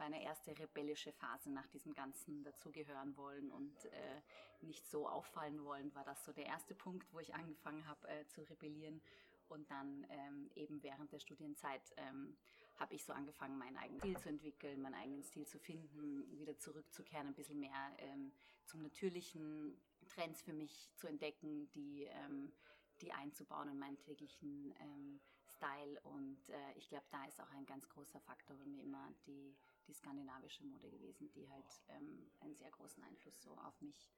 meine 0.00 0.22
erste 0.22 0.58
rebellische 0.58 1.12
Phase 1.12 1.50
nach 1.50 1.66
diesem 1.68 1.92
ganzen 1.92 2.42
dazugehören 2.42 3.16
wollen 3.18 3.52
und 3.52 3.84
äh, 3.84 4.22
nicht 4.62 4.88
so 4.88 5.06
auffallen 5.06 5.62
wollen, 5.62 5.94
war 5.94 6.04
das 6.04 6.24
so 6.24 6.32
der 6.32 6.46
erste 6.46 6.74
Punkt, 6.74 7.12
wo 7.12 7.20
ich 7.20 7.34
angefangen 7.34 7.86
habe 7.86 8.08
äh, 8.08 8.26
zu 8.26 8.42
rebellieren. 8.42 9.02
Und 9.48 9.70
dann 9.70 10.06
ähm, 10.08 10.50
eben 10.54 10.82
während 10.82 11.12
der 11.12 11.18
Studienzeit 11.18 11.82
ähm, 11.96 12.36
habe 12.80 12.94
ich 12.94 13.04
so 13.04 13.12
angefangen, 13.12 13.58
meinen 13.58 13.76
eigenen 13.76 14.00
Stil 14.00 14.18
zu 14.18 14.28
entwickeln, 14.30 14.80
meinen 14.80 14.94
eigenen 14.94 15.22
Stil 15.22 15.46
zu 15.46 15.58
finden, 15.58 16.38
wieder 16.38 16.58
zurückzukehren, 16.58 17.28
ein 17.28 17.34
bisschen 17.34 17.60
mehr 17.60 17.94
ähm, 17.98 18.32
zum 18.64 18.82
natürlichen 18.82 19.78
Trends 20.08 20.40
für 20.40 20.54
mich 20.54 20.90
zu 20.96 21.06
entdecken, 21.06 21.70
die, 21.72 22.04
ähm, 22.04 22.52
die 23.02 23.12
einzubauen 23.12 23.68
in 23.68 23.78
meinen 23.78 23.98
täglichen 23.98 24.74
ähm, 24.80 25.20
Style. 25.46 26.00
Und 26.04 26.48
äh, 26.48 26.72
ich 26.76 26.88
glaube, 26.88 27.06
da 27.10 27.24
ist 27.26 27.40
auch 27.40 27.50
ein 27.50 27.66
ganz 27.66 27.86
großer 27.88 28.20
Faktor 28.20 28.56
bei 28.56 28.64
mir 28.64 28.82
immer 28.82 29.12
die, 29.26 29.54
die 29.86 29.92
skandinavische 29.92 30.64
Mode 30.64 30.90
gewesen, 30.90 31.30
die 31.32 31.48
halt 31.50 31.82
ähm, 31.88 32.30
einen 32.40 32.56
sehr 32.56 32.70
großen 32.70 33.02
Einfluss 33.02 33.40
so 33.42 33.50
auf 33.58 33.78
mich 33.82 34.10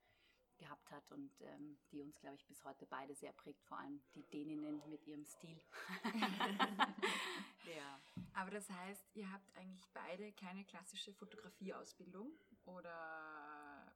gehabt 0.63 0.91
hat 0.91 1.11
und 1.11 1.33
ähm, 1.41 1.79
die 1.91 2.01
uns, 2.01 2.19
glaube 2.21 2.37
ich, 2.37 2.47
bis 2.47 2.63
heute 2.65 2.87
beide 2.87 3.15
sehr 3.15 3.33
prägt, 3.33 3.65
vor 3.65 3.79
allem 3.79 4.01
die 4.15 4.23
Däninnen 4.31 4.81
mit 4.89 5.05
ihrem 5.07 5.25
Stil. 5.25 5.61
ja. 7.77 8.01
Aber 8.35 8.51
das 8.51 8.71
heißt, 8.71 9.05
ihr 9.15 9.31
habt 9.31 9.57
eigentlich 9.57 9.89
beide 9.93 10.33
keine 10.33 10.65
klassische 10.65 11.13
Fotografieausbildung 11.13 12.33
oder 12.65 13.93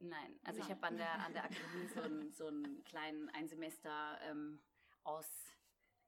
Nein, 0.00 0.38
also 0.44 0.60
ich 0.60 0.68
Nein. 0.68 0.76
habe 0.76 0.86
an 0.88 0.96
der, 0.96 1.24
an 1.24 1.32
der 1.32 1.44
Akademie 1.44 1.88
so 1.88 2.02
einen, 2.02 2.32
so 2.32 2.46
einen 2.48 2.84
kleinen 2.84 3.30
ein 3.30 3.48
Semester 3.48 4.18
ähm, 4.22 4.60
aus, 5.02 5.26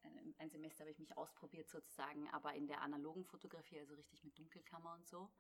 äh, 0.03 0.09
ein 0.39 0.51
Semester 0.51 0.81
habe 0.81 0.91
ich 0.91 0.99
mich 0.99 1.17
ausprobiert 1.17 1.71
sozusagen, 1.71 2.29
aber 2.31 2.55
in 2.55 2.67
der 2.67 2.83
analogen 2.83 3.25
Fotografie, 3.25 3.79
also 3.79 3.95
richtig 3.95 4.23
mit 4.23 4.39
Dunkelkammer 4.39 4.95
und 4.95 5.07
so. 5.07 5.31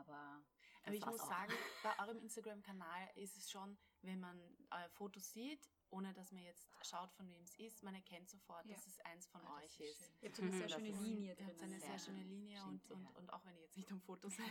Aber, 0.00 0.42
das 0.56 0.57
Aber 0.84 0.94
ich 0.94 1.04
muss 1.04 1.20
auch. 1.20 1.28
sagen, 1.28 1.52
bei 1.82 1.98
eurem 1.98 2.18
Instagram-Kanal 2.20 3.10
ist 3.16 3.36
es 3.36 3.50
schon, 3.50 3.76
wenn 4.02 4.20
man 4.20 4.38
äh, 4.70 4.88
Fotos 4.90 5.32
sieht, 5.32 5.68
ohne 5.90 6.12
dass 6.14 6.32
man 6.32 6.42
jetzt 6.42 6.68
schaut, 6.82 7.12
von 7.12 7.28
wem 7.28 7.42
es 7.42 7.54
ist, 7.56 7.82
man 7.82 7.94
erkennt 7.94 8.28
sofort, 8.28 8.64
Ja. 8.66 8.74
dass 8.74 8.86
es 8.86 8.98
eins 9.00 9.26
von 9.26 9.40
Ah, 9.46 9.56
euch 9.58 9.80
ist 9.80 10.12
ihr 10.20 10.28
habt 10.28 10.36
so 10.36 10.42
eine 10.42 10.52
sehr 10.52 10.62
Das 10.68 10.72
schöne 10.76 10.90
Linie 10.90 11.34
Ihr 11.34 11.46
habt 11.46 11.60
drin? 11.60 11.70
eine 11.70 11.80
sehr 11.80 11.90
Ja, 11.92 11.98
schöne 11.98 12.22
Linie 12.24 12.62
und, 12.64 12.90
und, 12.90 13.06
sehr. 13.06 13.16
und 13.16 13.32
auch 13.32 13.44
wenn 13.44 13.54
ihr 13.56 13.62
jetzt 13.62 13.76
nicht 13.76 13.90
am 13.92 14.00
Foto 14.00 14.28
seid. 14.28 14.46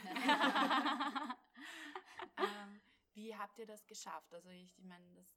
ähm, 2.37 2.81
wie 3.13 3.35
habt 3.35 3.57
ihr 3.59 3.65
das 3.65 3.85
geschafft? 3.87 4.33
Also 4.33 4.49
ich, 4.49 4.77
ich 4.77 4.85
meine, 4.85 5.05
das 5.13 5.27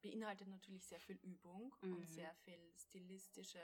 beinhaltet 0.00 0.48
natürlich 0.48 0.84
sehr 0.86 1.00
viel 1.00 1.16
Übung 1.22 1.74
Mhm. 1.82 1.94
und 1.96 2.08
sehr 2.08 2.34
viel 2.34 2.72
stilistische 2.76 3.62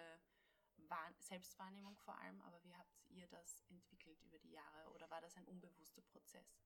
Wahr 0.88 1.12
Selbstwahrnehmung 1.18 1.96
vor 1.98 2.16
allem, 2.18 2.40
aber 2.42 2.62
wie 2.64 2.74
habt 2.76 3.04
ihr 3.08 3.26
das 3.28 3.62
entwickelt 3.68 4.20
über 4.22 4.38
die 4.38 4.52
Jahre 4.52 4.90
oder 4.92 5.10
war 5.10 5.20
das 5.20 5.36
ein 5.36 5.46
unbewusster 5.46 6.02
Prozess? 6.02 6.56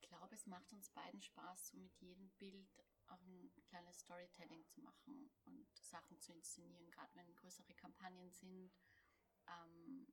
Ich 0.00 0.08
glaube, 0.08 0.34
es 0.34 0.46
macht 0.46 0.72
uns 0.72 0.90
beiden 0.90 1.20
Spaß, 1.20 1.68
so 1.68 1.78
mit 1.78 1.94
jedem 1.96 2.30
Bild 2.32 2.68
auch 3.08 3.20
ein 3.22 3.50
kleines 3.66 4.00
Storytelling 4.00 4.66
zu 4.66 4.80
machen 4.80 5.30
und 5.44 5.66
Sachen 5.78 6.20
zu 6.20 6.32
inszenieren, 6.32 6.90
gerade 6.90 7.14
wenn 7.14 7.34
größere 7.34 7.74
Kampagnen 7.74 8.30
sind, 8.30 8.72
ähm, 9.46 10.06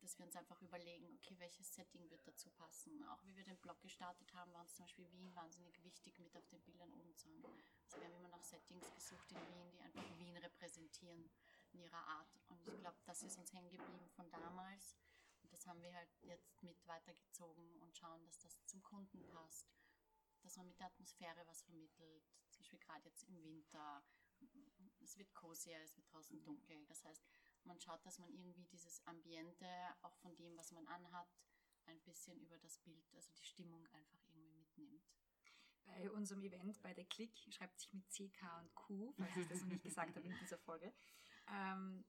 dass 0.00 0.18
wir 0.18 0.26
uns 0.26 0.36
einfach 0.36 0.60
überlegen, 0.62 1.12
okay, 1.14 1.34
welches 1.38 1.74
Setting 1.74 2.08
wird 2.10 2.26
dazu 2.26 2.50
passen. 2.50 3.02
Auch 3.08 3.24
wie 3.24 3.34
wir 3.34 3.44
den 3.44 3.58
Blog 3.58 3.80
gestartet 3.80 4.32
haben, 4.32 4.52
war 4.52 4.60
uns 4.60 4.74
zum 4.74 4.84
Beispiel 4.84 5.10
Wien 5.12 5.34
wahnsinnig 5.34 5.82
wichtig, 5.82 6.18
mit 6.20 6.36
auf 6.36 6.46
den 6.48 6.62
Bildern 6.62 6.92
oben 6.94 7.14
zu 7.16 7.28
haben. 7.30 7.44
Also 7.84 7.98
wir 7.98 8.06
haben 8.06 8.14
immer 8.14 8.28
nach 8.28 8.42
Settings 8.42 8.92
gesucht 8.94 9.32
in 9.32 9.38
Wien, 9.38 9.70
die 9.72 9.80
einfach 9.80 10.18
Wien 10.18 10.36
repräsentieren 10.36 11.30
in 11.72 11.80
ihrer 11.80 12.06
Art. 12.06 12.40
Und 12.48 12.66
ich 12.66 12.78
glaube, 12.80 12.98
das 13.04 13.22
ist 13.22 13.38
uns 13.38 13.52
hängen 13.52 13.70
geblieben 13.70 14.08
von 14.16 14.30
damals. 14.30 14.96
Und 15.42 15.52
das 15.52 15.66
haben 15.66 15.82
wir 15.82 15.92
halt 15.94 16.10
jetzt 16.22 16.62
mit 16.62 16.86
weitergezogen 16.86 17.80
und 17.80 17.96
schauen, 17.96 18.24
dass 18.24 18.38
das 18.40 18.64
zum 18.66 18.82
Kunden 18.82 19.26
passt, 19.28 19.66
dass 20.42 20.56
man 20.56 20.66
mit 20.66 20.78
der 20.78 20.86
Atmosphäre 20.86 21.46
was 21.46 21.62
vermittelt. 21.62 22.24
Zum 22.50 22.60
Beispiel 22.60 22.78
gerade 22.80 23.04
jetzt 23.04 23.24
im 23.24 23.42
Winter. 23.42 24.04
Es 25.00 25.16
wird 25.16 25.32
cozier, 25.34 25.80
es 25.82 25.96
wird 25.96 26.12
draußen 26.12 26.42
dunkel. 26.42 26.84
Das 26.86 27.04
heißt, 27.04 27.24
man 27.64 27.80
schaut, 27.80 28.04
dass 28.06 28.18
man 28.18 28.32
irgendwie 28.32 28.64
dieses 28.66 29.04
Ambiente, 29.06 29.66
auch 30.02 30.14
von 30.16 30.36
dem, 30.36 30.56
was 30.56 30.70
man 30.72 30.86
anhat, 30.86 31.28
ein 31.86 32.00
bisschen 32.00 32.38
über 32.40 32.58
das 32.58 32.78
Bild, 32.78 33.12
also 33.14 33.32
die 33.32 33.44
Stimmung 33.44 33.86
einfach 33.88 34.20
irgendwie 34.28 34.52
mitnimmt. 34.52 35.02
Bei 35.84 36.10
unserem 36.10 36.42
Event 36.42 36.80
bei 36.82 36.92
der 36.92 37.06
Click, 37.06 37.34
schreibt 37.50 37.78
sich 37.78 37.92
mit 37.94 38.08
CK 38.10 38.58
und 38.60 38.74
Q, 38.74 39.14
falls 39.16 39.36
ich 39.36 39.48
das 39.48 39.60
noch 39.62 39.68
nicht 39.68 39.82
gesagt 39.82 40.14
habe 40.14 40.26
in 40.26 40.38
dieser 40.38 40.58
Folge, 40.58 40.92
ähm, 41.52 42.04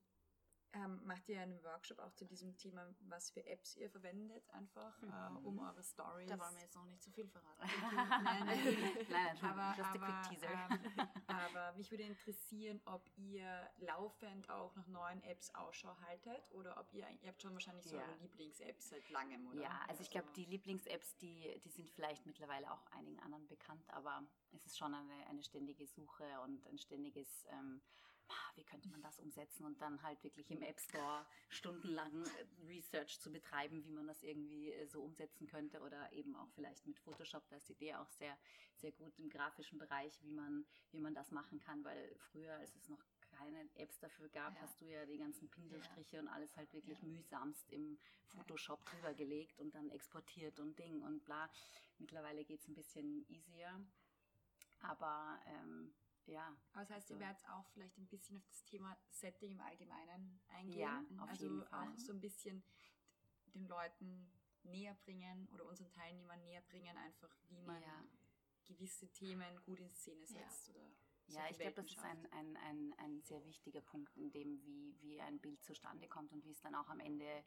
ähm, 0.73 1.01
macht 1.03 1.27
ihr 1.29 1.41
einen 1.41 1.63
Workshop 1.63 1.97
auch 1.97 2.13
zu 2.13 2.25
diesem 2.25 2.55
Thema, 2.55 2.85
was 3.07 3.31
für 3.31 3.43
Apps 3.47 3.75
ihr 3.75 3.89
verwendet, 3.89 4.47
einfach, 4.51 5.01
äh, 5.01 5.37
um 5.43 5.57
eure 5.57 5.83
Stories. 5.83 6.29
Da 6.29 6.37
wollen 6.39 6.53
wir 6.53 6.61
jetzt 6.61 6.75
noch 6.75 6.85
nicht 6.85 7.01
zu 7.01 7.09
viel 7.09 7.27
verraten. 7.27 7.71
Nein, 7.81 8.07
nein, 8.23 8.45
Nein, 8.45 9.37
nein, 9.41 9.43
aber, 9.43 9.73
just 9.75 9.89
a 9.89 9.97
quick 9.97 10.03
aber, 10.03 10.29
teaser. 10.29 10.67
ähm, 10.69 11.07
aber 11.27 11.73
mich 11.73 11.89
würde 11.89 12.03
interessieren, 12.03 12.79
ob 12.85 13.03
ihr 13.17 13.67
laufend 13.79 14.47
auch 14.51 14.75
nach 14.75 14.85
neuen 14.87 15.23
Apps 15.23 15.49
Ausschau 15.55 15.97
haltet 16.01 16.51
oder 16.51 16.79
ob 16.79 16.93
ihr, 16.93 17.07
ihr 17.21 17.29
habt 17.29 17.41
schon 17.41 17.53
wahrscheinlich 17.53 17.85
so 17.87 17.95
Ja. 17.95 18.03
eure 18.03 18.17
Lieblings-Apps 18.17 18.89
seit 18.89 19.09
langem, 19.09 19.47
oder? 19.47 19.61
Ja, 19.63 19.81
also 19.87 20.03
ich 20.03 20.11
glaube, 20.11 20.27
die 20.35 20.45
Lieblings-Apps, 20.45 21.17
die, 21.17 21.59
die 21.65 21.69
sind 21.69 21.89
vielleicht 21.89 22.27
mittlerweile 22.27 22.71
auch 22.71 22.85
einigen 22.91 23.19
anderen 23.21 23.47
bekannt, 23.47 23.89
aber 23.89 24.23
es 24.51 24.67
ist 24.67 24.77
schon 24.77 24.93
eine, 24.93 25.25
eine 25.27 25.41
ständige 25.43 25.87
Suche 25.87 26.41
und 26.41 26.63
ein 26.67 26.77
ständiges, 26.77 27.45
ähm, 27.49 27.81
wie 28.55 28.63
könnte 28.63 28.89
man 28.89 29.01
das 29.01 29.19
umsetzen 29.19 29.65
und 29.65 29.81
dann 29.81 30.01
halt 30.03 30.23
wirklich 30.23 30.49
im 30.51 30.61
App 30.61 30.79
Store 30.79 31.25
stundenlang 31.49 32.25
äh, 32.25 32.65
Research 32.67 33.19
zu 33.19 33.31
betreiben, 33.31 33.83
wie 33.83 33.91
man 33.91 34.07
das 34.07 34.23
irgendwie 34.23 34.71
äh, 34.71 34.85
so 34.87 35.01
umsetzen 35.01 35.47
könnte 35.47 35.81
oder 35.81 36.11
eben 36.13 36.35
auch 36.35 36.49
vielleicht 36.51 36.85
mit 36.85 36.99
Photoshop, 36.99 37.47
da 37.49 37.55
ist 37.57 37.69
die 37.69 37.73
Idee 37.73 37.95
auch 37.95 38.09
sehr, 38.11 38.37
sehr 38.75 38.91
gut 38.91 39.17
im 39.19 39.29
grafischen 39.29 39.77
Bereich, 39.79 40.21
wie 40.23 40.31
man, 40.31 40.65
wie 40.91 40.99
man 40.99 41.13
das 41.13 41.31
machen 41.31 41.59
kann, 41.59 41.83
weil 41.83 42.15
früher, 42.31 42.53
als 42.55 42.75
es 42.75 42.87
noch 42.89 43.03
keine 43.31 43.69
Apps 43.75 43.99
dafür 43.99 44.27
gab, 44.29 44.55
Ja. 44.55 44.61
hast 44.61 44.81
du 44.81 44.85
ja 44.85 45.05
die 45.05 45.17
ganzen 45.17 45.49
Pinselstriche 45.49 46.19
und 46.19 46.27
alles 46.27 46.55
halt 46.57 46.73
wirklich 46.73 47.01
mühsamst 47.03 47.69
im 47.71 47.99
Photoshop 48.25 48.83
drüber 48.85 49.13
gelegt 49.13 49.59
und 49.59 49.73
dann 49.75 49.89
exportiert 49.89 50.59
und 50.59 50.77
Ding 50.79 51.01
und 51.03 51.23
bla. 51.25 51.49
Mittlerweile 51.99 52.43
geht 52.43 52.61
es 52.61 52.67
ein 52.67 52.75
bisschen 52.75 53.25
easier. 53.29 53.85
Aber 54.81 55.39
ähm, 55.45 55.93
ja. 56.29 56.55
Aber 56.73 56.81
das 56.81 56.89
heißt, 56.91 57.09
ihr 57.09 57.15
Also- 57.15 57.25
werdet 57.25 57.49
auch 57.49 57.67
vielleicht 57.69 57.97
ein 57.97 58.07
bisschen 58.07 58.37
auf 58.37 58.45
das 58.47 58.63
Thema 58.65 58.97
Setting 59.09 59.51
im 59.53 59.61
Allgemeinen 59.61 60.39
eingehen. 60.49 60.77
Ja, 60.79 61.03
auf 61.21 61.29
also 61.29 61.43
jeden 61.45 61.63
Fall. 61.65 61.87
auch 61.93 61.97
so 61.97 62.13
ein 62.13 62.21
bisschen 62.21 62.63
den 63.53 63.67
Leuten 63.67 64.31
näher 64.63 64.93
bringen 65.05 65.47
oder 65.53 65.65
unseren 65.65 65.91
Teilnehmern 65.91 66.41
näher 66.43 66.61
bringen, 66.61 66.95
einfach 66.97 67.33
wie 67.49 67.61
man 67.61 67.81
Ja. 67.81 68.03
gewisse 68.65 69.07
Themen 69.11 69.61
gut 69.63 69.79
in 69.79 69.91
Szene 69.93 70.25
setzt. 70.27 70.69
Oder 70.69 70.91
Ja, 71.27 71.47
ich 71.49 71.57
glaube, 71.57 71.73
das 71.75 71.85
ist 71.91 71.99
ein, 71.99 72.25
ein, 72.33 72.57
ein, 72.57 72.93
ein 72.97 73.21
sehr 73.21 73.43
wichtiger 73.45 73.81
Punkt, 73.81 74.15
in 74.17 74.31
dem, 74.31 74.61
wie, 74.63 74.95
wie 75.01 75.21
ein 75.21 75.39
Bild 75.39 75.63
zustande 75.63 76.07
kommt 76.07 76.31
und 76.33 76.43
wie 76.43 76.51
es 76.51 76.59
dann 76.61 76.75
auch 76.75 76.89
am 76.89 76.99
Ende 76.99 77.43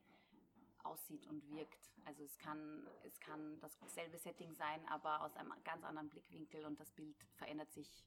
aussieht 0.84 1.26
und 1.26 1.48
wirkt. 1.50 1.92
Also 2.04 2.24
es 2.24 2.36
kann, 2.38 2.86
es 3.04 3.18
kann 3.20 3.60
dasselbe 3.60 4.18
Setting 4.18 4.54
sein, 4.54 4.84
aber 4.88 5.20
aus 5.22 5.34
einem 5.36 5.52
ganz 5.64 5.84
anderen 5.84 6.08
Blickwinkel 6.08 6.64
und 6.64 6.78
das 6.80 6.90
Bild 6.92 7.16
verändert 7.34 7.70
sich 7.72 8.04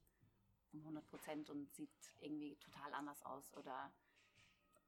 um 0.72 0.80
100 0.80 1.06
Prozent 1.08 1.50
und 1.50 1.72
sieht 1.74 1.90
irgendwie 2.20 2.56
total 2.56 2.92
anders 2.94 3.22
aus 3.24 3.54
oder 3.54 3.92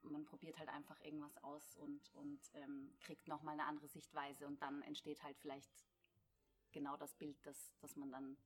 man 0.03 0.25
probiert 0.25 0.59
halt 0.59 0.69
einfach 0.69 0.99
irgendwas 1.01 1.37
aus 1.39 1.77
und, 1.77 2.15
und 2.15 2.41
ähm, 2.55 2.95
kriegt 3.01 3.27
nochmal 3.29 3.55
eine 3.55 3.65
andere 3.67 3.89
Sichtweise 3.89 4.47
und 4.47 4.61
dann 4.63 4.83
entsteht 4.83 5.23
halt 5.23 5.37
vielleicht 5.39 5.71
genau 6.73 6.97
das 6.97 7.15
Bild, 7.15 7.37
das, 7.45 7.73
das 7.81 7.97
man 7.97 8.11
dann, 8.11 8.37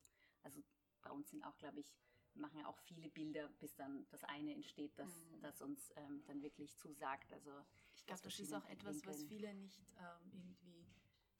also 0.43 0.63
bei 1.01 1.11
uns 1.11 1.29
sind 1.29 1.43
auch, 1.43 1.57
glaube 1.57 1.79
ich, 1.79 1.93
machen 2.35 2.57
ja 2.59 2.67
auch 2.67 2.79
viele 2.79 3.09
Bilder, 3.09 3.47
bis 3.59 3.75
dann 3.75 4.07
das 4.09 4.23
eine 4.23 4.53
entsteht, 4.53 4.97
das, 4.97 5.09
Mhm. 5.09 5.41
das 5.41 5.61
uns 5.61 5.91
ähm, 5.95 6.23
dann 6.25 6.41
wirklich 6.41 6.75
zusagt. 6.77 7.31
Also 7.31 7.51
Ich 7.95 8.05
glaube, 8.05 8.21
das 8.23 8.39
ist 8.39 8.53
auch 8.53 8.65
etwas, 8.65 9.05
was 9.05 9.23
viele 9.25 9.53
nicht 9.53 9.79
ähm, 9.99 10.31
irgendwie, 10.33 10.87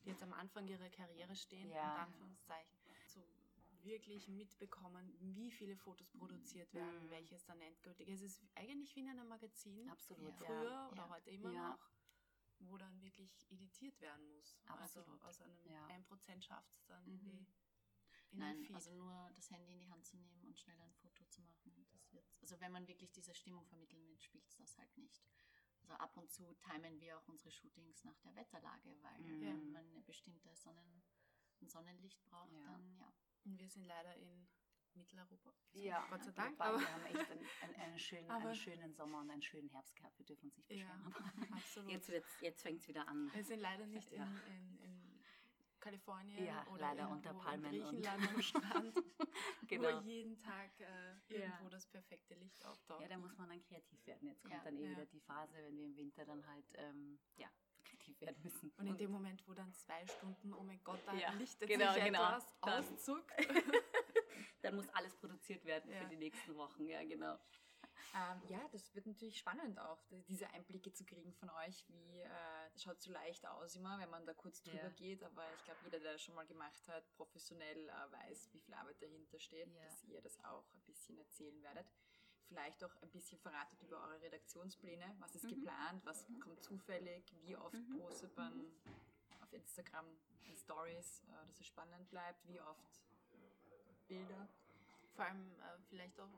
die 0.04 0.10
jetzt 0.10 0.22
am 0.22 0.34
Anfang 0.34 0.68
ihrer 0.68 0.90
Karriere 0.90 1.36
stehen, 1.36 1.72
Ja. 1.72 1.96
in 1.96 2.02
Anführungszeichen, 2.02 2.83
wirklich 3.84 4.28
mitbekommen, 4.28 5.16
wie 5.20 5.52
viele 5.52 5.76
Fotos 5.76 6.10
produziert 6.12 6.74
werden, 6.74 7.06
Mhm. 7.06 7.10
welches 7.10 7.44
dann 7.46 7.60
endgültig 7.62 8.08
ist. 8.08 8.22
Es 8.22 8.38
ist 8.38 8.52
eigentlich 8.56 8.96
wie 8.96 9.02
in 9.02 9.10
einem 9.10 9.28
Magazin, 9.28 9.90
Absolut, 9.90 10.40
Ja. 10.40 10.46
früher 10.48 10.64
ja. 10.70 10.90
oder 10.90 11.04
Ja. 11.04 11.10
heute 11.10 11.30
immer 11.32 11.52
noch, 11.52 11.92
wo 12.60 12.78
dann 12.78 13.02
wirklich 13.02 13.32
editiert 13.52 14.00
werden 14.00 14.26
muss. 14.30 14.58
Absolut. 14.66 15.08
Also 15.08 15.28
aus 15.28 15.42
einem 15.42 15.66
Ja. 15.68 15.88
1% 15.88 16.44
schafft 16.46 16.72
es 16.74 16.86
dann 16.86 17.04
Mhm. 17.06 17.12
in, 17.12 17.20
die, 17.20 17.38
in 18.32 18.40
den 18.40 18.40
Nein, 18.40 18.76
also 18.76 18.92
nur 18.92 19.32
das 19.36 19.50
Handy 19.52 19.72
in 19.74 19.80
die 19.80 19.90
Hand 19.90 20.06
zu 20.06 20.18
nehmen 20.18 20.44
und 20.46 20.58
schnell 20.58 20.80
ein 20.82 20.94
Foto 20.96 21.26
zu 21.26 21.42
machen, 21.42 21.86
das 21.92 22.12
wird, 22.14 22.26
also 22.42 22.60
wenn 22.60 22.72
man 22.72 22.88
wirklich 22.88 23.12
diese 23.12 23.34
Stimmung 23.34 23.66
vermitteln 23.66 24.08
will, 24.08 24.20
spielt 24.22 24.48
es 24.48 24.56
das 24.56 24.78
halt 24.78 24.98
nicht. 24.98 25.24
Also 25.82 25.94
ab 25.96 26.16
und 26.16 26.32
zu 26.32 26.54
timen 26.54 27.00
wir 27.02 27.18
auch 27.18 27.28
unsere 27.28 27.52
Shootings 27.52 28.06
nach 28.06 28.18
der 28.22 28.34
Wetterlage, 28.36 28.98
weil 29.02 29.20
Mhm. 29.20 29.42
wenn 29.42 29.72
man 29.74 29.86
eine 29.90 30.02
bestimmte 30.02 30.56
Sonnen, 30.56 31.04
ein 31.62 31.68
Sonnenlicht 31.68 32.24
braucht, 32.24 32.54
Ja. 32.54 32.64
dann 32.64 32.98
ja. 32.98 33.14
Und 33.46 33.60
wir 33.60 33.70
sind 33.70 33.86
leider 33.86 34.16
in 34.16 34.48
Mitteleuropa. 34.96 35.52
Ja, 35.74 36.06
Gott 36.10 36.24
sei 36.24 36.30
wobei 36.32 36.44
Dank. 36.44 36.60
Aber, 36.62 36.80
wir 36.80 36.94
haben 36.94 37.06
echt 37.06 37.32
einen, 37.32 37.46
einen, 37.62 37.76
einen, 37.76 38.00
schönen, 38.00 38.30
einen 38.32 38.56
schönen 38.56 38.94
Sommer 38.94 39.20
und 39.22 39.30
einen 39.32 39.42
schönen 39.42 39.70
Herbst 39.70 39.96
gehabt. 39.96 40.18
Wir 40.20 40.26
dürfen 40.26 40.46
uns 40.46 40.58
nicht 40.58 40.70
ja, 40.70 40.76
beschweren. 40.76 41.16
Aber 41.16 41.56
absolut. 41.58 41.92
jetzt, 41.92 42.10
wird's- 42.10 42.42
jetzt 42.42 42.62
fängt 42.62 42.82
es 42.82 42.88
wieder 42.88 43.08
an. 43.08 43.32
Wir 43.34 43.44
sind 43.44 43.60
leider 43.60 43.86
nicht 43.88 44.12
Ja. 44.12 44.24
in, 44.24 44.38
in, 44.56 44.78
in 44.84 45.24
Kalifornien 45.80 46.46
Ja, 46.46 46.66
oder 46.68 46.80
leider 46.82 47.10
unter 47.10 47.34
Palmen 47.34 47.74
in 47.74 47.82
und- 47.82 47.90
Griechenland 48.02 48.30
am 48.36 48.42
Strand, 48.42 48.96
Genau. 49.68 49.98
wo 49.98 50.02
jeden 50.06 50.38
Tag 50.38 50.80
äh, 50.80 51.16
irgendwo 51.28 51.68
das 51.70 51.88
perfekte 51.88 52.36
Licht 52.36 52.64
auftaucht. 52.66 53.02
Ja, 53.02 53.08
da 53.10 53.18
muss 53.18 53.36
man 53.38 53.50
dann 53.50 53.62
kreativ 53.64 54.06
werden. 54.06 54.28
Jetzt 54.30 54.44
kommt 54.44 54.54
Ja. 54.54 54.64
dann 54.64 54.78
eh 54.78 54.84
Ja. 54.84 54.92
wieder 54.92 55.06
die 55.08 55.20
Phase, 55.22 55.58
wenn 55.58 55.76
wir 55.76 55.86
im 55.86 55.98
Winter 55.98 56.24
dann 56.26 56.46
halt 56.48 56.66
ähm, 56.76 57.20
ja, 57.36 57.50
kreativ 57.98 58.20
werden 58.22 58.42
müssen. 58.44 58.72
und 58.78 58.88
in 58.88 58.98
dem 58.98 59.12
Moment, 59.12 59.48
wo 59.48 59.54
dann 59.54 59.74
zwei 59.74 60.06
Stunden, 60.08 60.54
oh 60.54 60.64
mein 60.64 60.84
Gott, 60.84 61.00
da 61.06 61.14
Ja, 61.14 61.32
lichtet 61.34 61.68
genau, 61.70 61.94
sich 61.94 62.04
genau. 62.04 62.24
etwas, 62.30 62.48
Dann- 62.62 62.84
auszuckt. 62.84 63.32
dann 64.62 64.76
muss 64.76 64.88
alles 64.90 65.16
produziert 65.16 65.64
werden 65.66 65.92
Ja. 65.92 66.02
für 66.02 66.08
die 66.10 66.18
nächsten 66.18 66.56
Wochen. 66.56 66.88
Ja, 66.88 67.04
genau. 67.04 67.38
Ähm, 68.16 68.42
ja, 68.48 68.68
das 68.72 68.94
wird 68.94 69.08
natürlich 69.08 69.40
spannend 69.40 69.80
auch, 69.80 69.98
diese 70.28 70.48
Einblicke 70.52 70.92
zu 70.94 71.04
kriegen 71.04 71.34
von 71.34 71.50
euch. 71.50 71.84
Wie 71.88 72.20
äh, 72.20 72.30
das 72.72 72.84
schaut 72.84 73.02
so 73.02 73.12
leicht 73.12 73.46
aus 73.48 73.76
immer, 73.76 73.98
wenn 74.00 74.10
man 74.10 74.26
da 74.26 74.34
kurz 74.36 74.62
drüber 74.62 74.84
Ja. 74.84 74.90
geht, 74.90 75.24
aber 75.24 75.44
ich 75.58 75.64
glaube, 75.66 75.80
jeder, 75.84 76.00
der 76.00 76.14
das 76.14 76.22
schon 76.22 76.36
mal 76.36 76.46
gemacht 76.46 76.88
hat, 76.90 77.12
professionell 77.16 77.90
äh, 77.90 78.12
weiß, 78.12 78.50
wie 78.54 78.60
viel 78.60 78.74
Arbeit 78.76 79.02
dahinter 79.02 79.40
steht, 79.40 79.68
Ja. 79.74 79.84
dass 79.86 80.04
ihr 80.04 80.22
das 80.22 80.38
auch 80.44 80.64
ein 80.74 80.82
bisschen 80.86 81.18
erzählen 81.18 81.60
werdet. 81.64 81.88
Vielleicht 82.48 82.84
auch 82.84 82.96
ein 83.02 83.10
bisschen 83.10 83.40
verratet 83.40 83.82
über 83.82 84.02
eure 84.04 84.22
Redaktionspläne. 84.22 85.16
Was 85.20 85.36
ist 85.36 85.44
Mhm. 85.46 85.50
geplant? 85.50 86.06
Was 86.06 86.28
kommt 86.42 86.62
zufällig? 86.64 87.34
Wie 87.46 87.56
oft 87.56 87.74
Mhm. 87.74 88.00
postet 88.00 88.36
man 88.38 88.72
auf 89.42 89.52
Instagram 89.54 90.06
in 90.44 90.56
Stories, 90.58 91.24
äh, 91.28 91.46
dass 91.48 91.60
es 91.60 91.68
spannend 91.68 92.10
bleibt? 92.10 92.46
Wie 92.48 92.60
oft 92.62 93.02
Bilder? 94.08 94.48
Vor 95.16 95.26
allem 95.26 95.60
äh, 95.62 95.80
vielleicht 95.90 96.20
auch, 96.20 96.30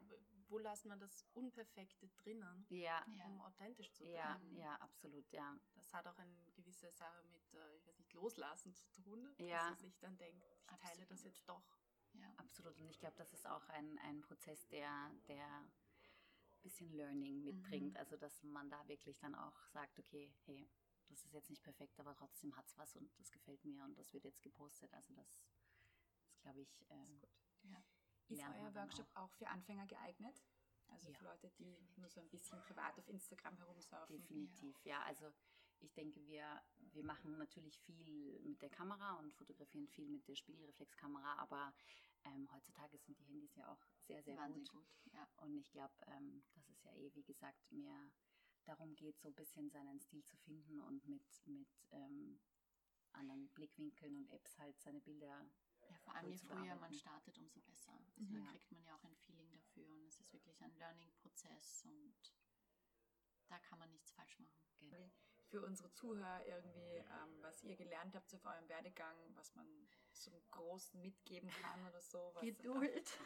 wo 0.50 0.58
lässt 0.60 0.86
man 0.86 1.00
das 1.00 1.26
Unperfekte 1.34 2.08
drinnen, 2.10 2.66
Ja, 2.70 3.04
Ja. 3.08 3.26
um 3.26 3.42
authentisch 3.42 3.92
zu 3.94 4.06
ja, 4.06 4.36
bleiben. 4.36 4.58
ja, 4.58 4.76
absolut, 4.76 5.30
ja. 5.32 5.58
Das 5.76 5.94
hat 5.94 6.08
auch 6.08 6.18
eine 6.18 6.36
gewisse 6.56 6.92
Sache 6.92 7.24
mit, 7.24 7.54
äh, 7.54 7.76
ich 7.78 7.88
weiß 7.88 7.98
nicht, 7.98 8.14
Loslassen 8.14 8.74
zu 8.76 8.88
tun, 9.02 9.34
Ja. 9.38 9.70
dass 9.70 9.70
er 9.70 9.76
sich 9.88 9.98
dann 10.00 10.18
denkt, 10.18 10.46
ich 10.54 10.66
teile 10.78 11.06
das 11.08 11.12
Absolut. 11.20 11.26
jetzt 11.26 11.50
doch. 11.50 11.78
ja. 12.14 12.32
Absolut. 12.38 12.78
Und 12.80 12.90
ich 12.90 13.00
glaube, 13.00 13.16
das 13.18 13.34
ist 13.34 13.48
auch 13.48 13.68
ein, 13.70 13.98
ein 14.00 14.22
Prozess, 14.22 14.68
der, 14.68 15.12
der 15.28 15.68
bisschen 16.66 16.92
Learning 16.94 17.44
mitbringt. 17.44 17.94
Mhm. 17.94 17.98
Also, 17.98 18.18
dass 18.18 18.44
man 18.44 18.70
da 18.70 18.88
wirklich 18.88 19.18
dann 19.20 19.36
auch 19.36 19.58
sagt, 19.68 19.98
okay, 20.00 20.34
hey, 20.46 20.68
das 21.10 21.24
ist 21.24 21.34
jetzt 21.34 21.50
nicht 21.50 21.64
perfekt, 21.64 22.00
aber 22.00 22.16
trotzdem 22.16 22.56
hat 22.56 22.66
es 22.68 22.78
was 22.78 22.96
und 22.96 23.10
das 23.20 23.32
gefällt 23.32 23.64
mir 23.64 23.84
und 23.84 23.98
das 23.98 24.12
wird 24.14 24.26
jetzt 24.26 24.42
gepostet. 24.42 24.94
Also, 24.94 25.14
das 25.14 25.28
ist, 25.30 26.42
glaube 26.42 26.62
ich, 26.62 26.86
ähm, 26.90 27.20
gut. 27.22 27.30
Ja. 27.64 27.84
Ist 28.28 28.44
euer 28.58 28.74
Workshop 28.74 29.08
auch. 29.14 29.32
für 29.34 29.48
Anfänger 29.48 29.86
geeignet? 29.86 30.44
Also 30.88 31.10
Ja. 31.10 31.18
für 31.18 31.26
Leute, 31.26 31.50
die 31.60 31.78
nur 31.96 32.10
so 32.10 32.22
ein 32.22 32.30
bisschen 32.30 32.60
privat 32.62 32.98
auf 32.98 33.08
Instagram 33.08 33.58
herumsurfen? 33.58 34.18
Definitiv, 34.18 34.84
ja. 34.86 35.02
Also 35.04 35.32
ich 35.80 35.94
denke, 35.94 36.26
wir, 36.28 36.62
wir 36.94 37.04
machen 37.04 37.38
natürlich 37.38 37.78
viel 37.82 38.40
mit 38.42 38.62
der 38.62 38.70
Kamera 38.70 39.14
und 39.16 39.34
fotografieren 39.36 39.88
viel 39.88 40.08
mit 40.10 40.28
der 40.28 40.36
Spiegelreflexkamera, 40.36 41.38
aber 41.38 41.74
ähm, 42.26 42.52
heutzutage 42.52 42.98
sind 42.98 43.18
die 43.20 43.24
Handys 43.24 43.56
ja 43.56 43.72
auch 43.72 43.82
sehr, 44.08 44.22
sehr 44.24 44.36
Wahnsinnig 44.38 44.72
gut. 44.72 44.84
gut. 44.84 45.14
Ja. 45.14 45.28
Und 45.38 45.56
ich 45.58 45.72
glaube, 45.72 45.94
ähm, 46.08 46.44
dass 46.54 46.68
es 46.70 46.84
ja 46.84 46.92
eh, 46.94 47.14
wie 47.16 47.24
gesagt, 47.24 47.72
mehr 47.72 48.12
darum 48.66 48.96
geht, 48.96 49.20
so 49.20 49.28
ein 49.30 49.36
bisschen 49.36 49.70
seinen 49.70 50.00
Stil 50.00 50.24
zu 50.26 50.36
finden 50.38 50.82
und 50.82 51.06
mit, 51.08 51.48
mit 51.48 51.70
ähm, 51.92 52.40
anderen 53.14 53.48
Blickwinkeln 53.50 54.18
und 54.18 54.30
Apps 54.32 54.58
halt 54.58 54.80
seine 54.82 55.00
Bilder. 55.02 55.46
Ja, 55.90 55.98
vor 56.00 56.16
allem 56.16 56.32
je 56.32 56.38
früher 56.38 56.76
man 56.76 56.94
startet, 56.94 57.38
umso 57.38 57.62
besser. 57.62 57.94
Also 58.16 58.32
dann 58.32 58.44
Ja. 58.44 58.52
kriegt 58.52 58.72
man 58.72 58.84
ja 58.84 58.96
auch 58.96 59.04
ein 59.04 59.16
Feeling 59.18 59.52
dafür 59.52 59.88
und 59.92 60.06
es 60.08 60.20
ist 60.20 60.34
wirklich 60.34 60.60
ein 60.64 60.76
Learning-Prozess 60.78 61.84
und 61.86 62.34
da 63.48 63.60
kann 63.60 63.78
man 63.80 63.92
nichts 63.92 64.12
falsch 64.12 64.40
machen. 64.40 64.56
Genau. 64.80 65.12
Für 65.50 65.62
unsere 65.62 65.92
Zuhörer 65.94 66.46
irgendwie, 66.48 66.96
ähm, 66.98 67.42
was 67.42 67.64
ihr 67.64 67.76
gelernt 67.76 68.16
habt 68.16 68.34
auf 68.34 68.46
eurem 68.46 68.68
Werdegang, 68.68 69.16
was 69.36 69.54
man 69.56 69.68
so 70.12 70.32
im 70.32 70.42
Großen 70.52 71.02
mitgeben 71.02 71.50
kann 71.62 71.86
oder 71.88 72.02
so. 72.02 72.32
Was, 72.34 72.42
Geduld. 72.44 73.18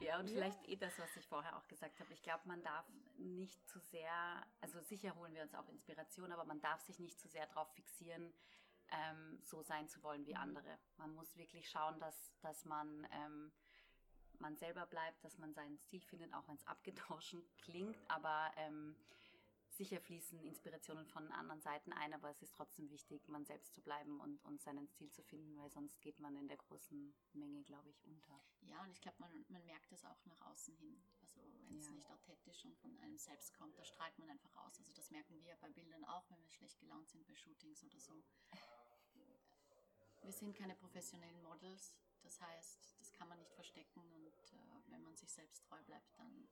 Ja, 0.00 0.18
und 0.18 0.28
Ja. 0.30 0.34
vielleicht 0.34 0.68
eh 0.68 0.76
das, 0.76 0.98
was 0.98 1.16
ich 1.16 1.26
vorher 1.26 1.56
auch 1.56 1.66
gesagt 1.68 1.98
habe. 2.00 2.12
Ich 2.14 2.22
glaube, 2.22 2.46
man 2.46 2.62
darf 2.62 2.86
nicht 3.16 3.68
zu 3.68 3.78
sehr, 3.80 4.46
also 4.60 4.80
sicher 4.80 5.14
holen 5.16 5.34
wir 5.34 5.42
uns 5.42 5.54
auch 5.54 5.68
Inspiration, 5.68 6.32
aber 6.32 6.44
man 6.44 6.60
darf 6.60 6.80
sich 6.82 6.98
nicht 7.00 7.18
zu 7.20 7.28
sehr 7.28 7.46
darauf 7.46 7.70
fixieren, 7.74 8.32
ähm, 8.90 9.38
so 9.42 9.62
sein 9.62 9.88
zu 9.88 10.02
wollen 10.02 10.24
wie 10.26 10.36
andere. 10.36 10.78
Man 10.96 11.14
muss 11.14 11.36
wirklich 11.36 11.68
schauen, 11.68 11.98
dass, 12.00 12.32
dass 12.40 12.64
man, 12.64 13.06
ähm, 13.12 13.52
man 14.38 14.56
selber 14.56 14.86
bleibt, 14.86 15.22
dass 15.24 15.36
man 15.38 15.52
seinen 15.52 15.78
Stil 15.78 16.00
findet, 16.02 16.32
auch 16.32 16.46
wenn 16.48 16.54
es 16.56 16.66
abgedroschen 16.66 17.42
klingt, 17.58 17.98
aber 18.08 18.50
ähm, 18.56 18.96
sicher 19.78 20.00
fließen 20.00 20.42
Inspirationen 20.42 21.06
von 21.06 21.30
anderen 21.30 21.60
Seiten 21.60 21.92
ein, 21.92 22.12
aber 22.12 22.30
es 22.30 22.42
ist 22.42 22.52
trotzdem 22.54 22.90
wichtig, 22.90 23.28
man 23.28 23.44
selbst 23.46 23.72
zu 23.74 23.80
bleiben 23.80 24.20
und, 24.20 24.44
und 24.44 24.60
seinen 24.60 24.88
Stil 24.88 25.10
zu 25.12 25.22
finden, 25.22 25.56
weil 25.56 25.70
sonst 25.70 26.00
geht 26.00 26.18
man 26.18 26.36
in 26.36 26.48
der 26.48 26.56
großen 26.56 27.14
Menge, 27.32 27.62
glaube 27.62 27.88
ich, 27.88 28.04
unter. 28.04 28.42
Ja, 28.62 28.82
und 28.82 28.90
ich 28.90 29.00
glaube, 29.00 29.16
man, 29.20 29.46
man 29.48 29.64
merkt 29.64 29.92
es 29.92 30.04
auch 30.04 30.26
nach 30.26 30.40
außen 30.42 30.74
hin. 30.74 31.00
Also 31.22 31.40
wenn 31.68 31.76
es 31.78 31.86
Ja. 31.86 31.92
nicht 31.92 32.10
authentisch 32.10 32.64
und 32.64 32.76
von 32.78 32.98
einem 32.98 33.16
selbst 33.18 33.54
kommt, 33.54 33.78
da 33.78 33.84
strahlt 33.84 34.18
man 34.18 34.28
einfach 34.30 34.54
aus. 34.56 34.78
Also 34.80 34.92
das 34.92 35.10
merken 35.10 35.40
wir 35.44 35.56
bei 35.56 35.70
Bildern 35.70 36.04
auch, 36.06 36.28
wenn 36.28 36.42
wir 36.42 36.50
schlecht 36.50 36.78
gelaunt 36.80 37.08
sind 37.08 37.24
bei 37.26 37.36
Shootings 37.36 37.84
oder 37.84 38.00
so. 38.00 38.20
Wir 40.22 40.32
sind 40.32 40.56
keine 40.56 40.74
professionellen 40.74 41.40
Models, 41.42 41.94
das 42.22 42.40
heißt, 42.40 43.00
das 43.00 43.12
kann 43.12 43.28
man 43.28 43.38
nicht 43.38 43.52
verstecken 43.54 44.00
und 44.12 44.52
äh, 44.52 44.82
wenn 44.88 45.02
man 45.02 45.16
sich 45.16 45.32
selbst 45.32 45.64
treu 45.64 45.80
bleibt, 45.84 46.18
dann 46.18 46.48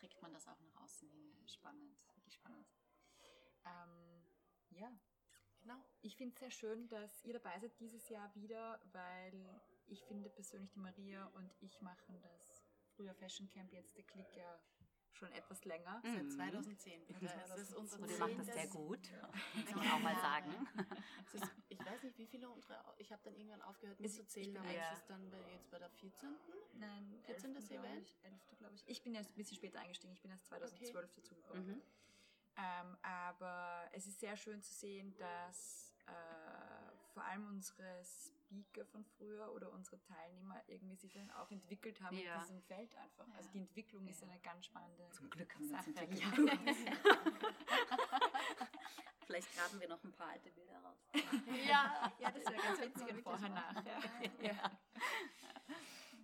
trägt 0.00 0.20
man 0.22 0.32
das 0.32 0.48
auch 0.48 0.58
nach 0.60 0.82
außen 0.82 1.08
hin. 1.08 1.34
Spannend, 1.46 1.96
wirklich 2.16 2.34
spannend. 2.34 2.66
Ähm, 3.64 4.24
ja, 4.70 4.90
Genau. 5.62 5.76
ich 6.00 6.16
finde 6.16 6.32
es 6.34 6.40
sehr 6.40 6.50
schön, 6.50 6.88
dass 6.88 7.22
ihr 7.22 7.34
dabei 7.34 7.58
seid 7.60 7.78
dieses 7.78 8.08
Jahr 8.08 8.34
wieder, 8.34 8.80
weil 8.92 9.60
ich 9.88 10.02
finde 10.06 10.30
persönlich, 10.30 10.70
die 10.72 10.78
Maria 10.78 11.26
und 11.34 11.50
ich 11.60 11.80
machen 11.82 12.18
das 12.22 12.62
früher 12.96 13.14
Fashion 13.14 13.46
Camp, 13.50 13.70
jetzt 13.72 13.94
der 13.98 14.04
Klick 14.04 14.34
ja 14.36 14.58
schon 15.12 15.30
etwas 15.32 15.64
länger. 15.66 16.00
Seit 16.02 16.22
Mhm. 16.24 16.30
2010, 16.30 17.06
bitte. 17.06 17.26
Es 17.26 17.58
ist 17.58 17.74
unser 17.74 17.98
Und 18.00 18.10
ihr 18.10 18.18
macht 18.18 18.38
das 18.38 18.46
sehr 18.46 18.68
gut, 18.68 19.06
Ja. 19.12 19.30
muss 19.54 19.74
man 19.74 19.90
auch 19.90 20.00
mal 20.00 20.16
sagen. 20.16 20.66
Es 21.26 21.34
ist, 21.34 21.52
ich 21.80 21.86
weiß 21.86 22.02
nicht, 22.02 22.18
wie 22.18 22.26
viele 22.26 22.48
unsere, 22.50 22.82
ich 22.98 23.10
habe 23.12 23.22
dann 23.24 23.34
irgendwann 23.34 23.62
aufgehört 23.62 23.98
Es- 24.00 24.12
mitzuzählen, 24.18 24.50
ich 24.50 24.58
aber 24.58 24.68
bin- 24.68 24.76
es 24.76 24.82
Ja. 24.86 24.92
ist 24.92 25.10
dann 25.10 25.30
bei, 25.30 25.38
jetzt 25.52 25.70
bei 25.70 25.78
der 25.78 25.90
14. 25.90 26.34
Nein, 26.74 27.18
14. 27.24 27.54
11. 27.54 27.68
glaub 27.68 27.84
Event? 27.84 28.08
ich, 28.08 28.24
11. 28.24 28.56
glaube 28.58 28.74
ich. 28.74 28.82
Ich 28.88 29.02
bin 29.02 29.14
erst 29.14 29.30
ein 29.30 29.34
bisschen 29.36 29.56
später 29.56 29.80
eingestiegen, 29.80 30.12
ich 30.12 30.20
bin 30.20 30.30
erst 30.30 30.46
2012 30.46 31.12
dazugekommen. 31.14 31.66
Mhm. 31.66 31.82
Ähm, 32.56 32.96
aber 33.02 33.88
es 33.92 34.06
ist 34.06 34.20
sehr 34.20 34.36
schön 34.36 34.60
zu 34.62 34.72
sehen, 34.72 35.14
dass 35.16 35.94
äh, 36.06 36.12
vor 37.14 37.22
allem 37.24 37.46
unsere 37.48 38.02
Speaker 38.04 38.84
von 38.86 39.04
früher 39.04 39.52
oder 39.52 39.70
unsere 39.70 40.00
Teilnehmer 40.02 40.60
irgendwie 40.66 40.96
sich 40.96 41.12
dann 41.12 41.30
auch 41.30 41.50
entwickelt 41.52 42.00
haben 42.02 42.18
Ja. 42.18 42.34
in 42.34 42.40
diesem 42.40 42.62
Feld 42.62 42.94
einfach. 42.96 43.26
Also 43.36 43.46
Ja. 43.48 43.52
die 43.52 43.58
Entwicklung 43.60 44.08
ist 44.08 44.20
Ja. 44.22 44.28
eine 44.28 44.40
ganz 44.40 44.66
spannende 44.66 45.08
Zum 45.10 45.30
Glück 45.30 45.54
haben 45.54 45.68
wir 45.70 45.76
uns 45.76 45.86
Sache. 45.86 46.00
entwickelt. 46.00 46.20
Ja. 46.20 46.32
Vielleicht 49.30 49.54
graben 49.54 49.80
wir 49.80 49.88
noch 49.88 50.02
ein 50.02 50.12
paar 50.12 50.30
alte 50.30 50.50
Bilder 50.50 50.76
raus. 50.80 50.98
ja, 51.68 52.12
ja, 52.18 52.30
das 52.32 52.44
wäre 52.46 52.62
ganz 52.62 52.80
witzig 52.80 52.96
Wirklich 52.96 53.14
und 53.14 53.22
vorher 53.22 53.48
nachher. 53.48 54.00
Ja. 54.42 54.80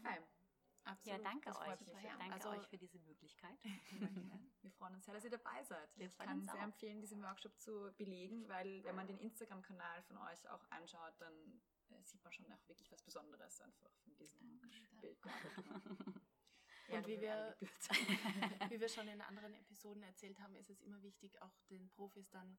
Fein. 0.03 0.25
Absolut. 0.83 1.19
Ja, 1.19 1.25
danke 1.25 1.51
das 1.51 1.61
euch. 1.61 1.81
mich 1.81 2.03
ja. 2.03 2.17
Danke 2.19 2.35
Also, 2.35 2.49
euch 2.49 2.67
für 2.67 2.79
diese 2.79 2.99
Möglichkeit. 2.99 3.59
Wir 4.63 4.73
freuen 4.73 4.97
uns 4.97 5.05
sehr, 5.05 5.15
dass 5.15 5.23
ihr 5.23 5.31
dabei 5.31 5.63
seid. 5.63 5.89
Wir 5.97 6.07
ich 6.07 6.19
kann 6.19 6.43
sehr 6.43 6.55
auch. 6.55 6.63
empfehlen, 6.65 7.01
diesen 7.01 7.23
Workshop 7.23 7.57
zu 7.61 7.93
belegen, 7.97 8.49
weil 8.49 8.83
wenn 8.83 8.97
man 8.97 9.07
den 9.07 9.19
Instagram-Kanal 9.19 10.03
von 10.03 10.19
euch 10.19 10.49
auch 10.49 10.69
anschaut, 10.71 11.15
dann 11.21 11.61
äh, 11.91 12.03
sieht 12.03 12.25
man 12.25 12.33
schon 12.33 12.51
auch 12.53 12.69
wirklich 12.69 12.91
was 12.91 13.03
Besonderes 13.03 13.61
einfach 13.61 13.93
von 14.03 14.17
diesem. 14.17 14.61
Bild. 15.01 15.19
Und 16.89 17.07
wie 17.07 17.21
wir, 17.21 17.57
wie 18.69 18.81
wir 18.81 18.89
schon 18.89 19.09
in 19.09 19.21
anderen 19.21 19.55
Episoden 19.55 20.03
erzählt 20.03 20.39
haben, 20.39 20.55
ist 20.57 20.71
es 20.71 20.81
immer 20.83 21.03
wichtig, 21.03 21.41
auch 21.43 21.53
den 21.69 21.89
Profis 21.91 22.31
dann 22.31 22.59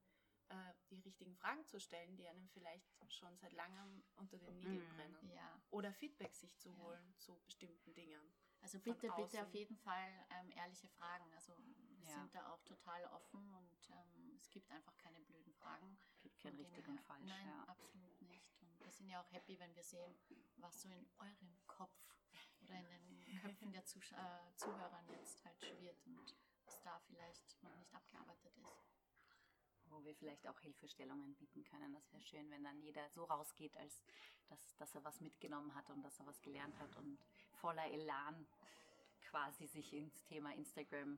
äh, 0.50 0.74
die 0.90 1.00
richtigen 1.02 1.36
Fragen 1.36 1.66
zu 1.66 1.80
stellen, 1.80 2.16
die 2.16 2.28
einem 2.28 2.48
vielleicht 2.50 2.88
schon 3.12 3.38
seit 3.38 3.54
langem 3.54 4.04
unter 4.16 4.38
den 4.38 4.56
Nägeln 4.60 4.84
Mhm. 4.88 4.96
brennen. 4.96 5.30
Ja, 5.36 5.62
Oder 5.72 5.94
Feedback 5.94 6.36
sich 6.36 6.56
zu 6.58 6.70
Ja. 6.70 6.78
holen 6.78 7.16
zu 7.18 7.38
bestimmten 7.46 7.94
Dingen. 7.94 8.34
also 8.62 8.80
bitte, 8.80 9.12
bitte 9.16 9.44
auf 9.44 9.54
jeden 9.54 9.78
Fall 9.78 10.26
ähm, 10.32 10.52
ehrliche 10.52 10.90
Fragen. 10.90 11.32
Also 11.34 11.54
wir 12.00 12.08
Ja. 12.10 12.14
sind 12.16 12.34
da 12.34 12.52
auch 12.54 12.62
total 12.64 13.06
offen 13.06 13.48
und 13.56 13.90
ähm, 13.92 14.34
es 14.36 14.50
gibt 14.50 14.70
einfach 14.72 14.98
keine 14.98 15.20
blöden 15.22 15.54
Fragen. 15.54 15.98
Gibt 16.22 16.40
kein 16.40 16.52
Von 16.54 16.58
dem 16.58 16.66
richtig 16.66 16.86
her- 16.86 16.92
und 16.92 17.02
falsch. 17.02 17.28
Nein, 17.28 17.48
ja. 17.48 17.64
absolut 17.66 18.22
nicht. 18.22 18.62
Und 18.62 18.80
wir 18.80 18.92
sind 18.92 19.10
ja 19.10 19.22
auch 19.22 19.32
happy, 19.32 19.60
wenn 19.60 19.76
wir 19.76 19.84
sehen, 19.84 20.18
was 20.56 20.82
so 20.82 20.90
in 20.90 21.08
eurem 21.20 21.58
Kopf 21.68 21.96
oder 22.62 22.80
in 22.80 22.90
den 22.90 23.42
Köpfen 23.42 23.72
der 23.72 23.86
Zusch 23.86 24.12
äh, 24.14 24.56
Zuhörern 24.56 25.08
jetzt 25.10 25.44
halt 25.46 25.62
schwirrt 25.64 26.06
und 26.08 26.36
was 26.66 26.82
da 26.82 27.00
vielleicht 27.02 27.62
noch 27.64 27.76
nicht 27.76 27.94
abgearbeitet 27.94 28.54
ist. 28.58 28.97
Wo 29.90 30.04
wir 30.04 30.16
vielleicht 30.16 30.48
auch 30.48 30.60
Hilfestellungen 30.60 31.36
bieten 31.36 31.64
können. 31.64 31.94
Das 31.94 32.12
wäre 32.12 32.22
schön, 32.22 32.50
wenn 32.52 32.64
dann 32.64 32.80
jeder 32.82 33.08
so 33.10 33.24
rausgeht, 33.26 33.76
als 33.78 34.02
dass, 34.48 34.76
dass 34.78 34.96
er 34.96 35.04
was 35.04 35.20
mitgenommen 35.22 35.74
hat 35.76 35.90
und 35.90 36.02
dass 36.04 36.20
er 36.20 36.26
was 36.26 36.42
gelernt 36.42 36.78
hat 36.80 36.96
und 36.98 37.20
voller 37.54 37.86
Elan 37.86 38.48
quasi 39.30 39.68
sich 39.68 39.94
ins 39.94 40.24
Thema 40.24 40.54
Instagram 40.54 41.18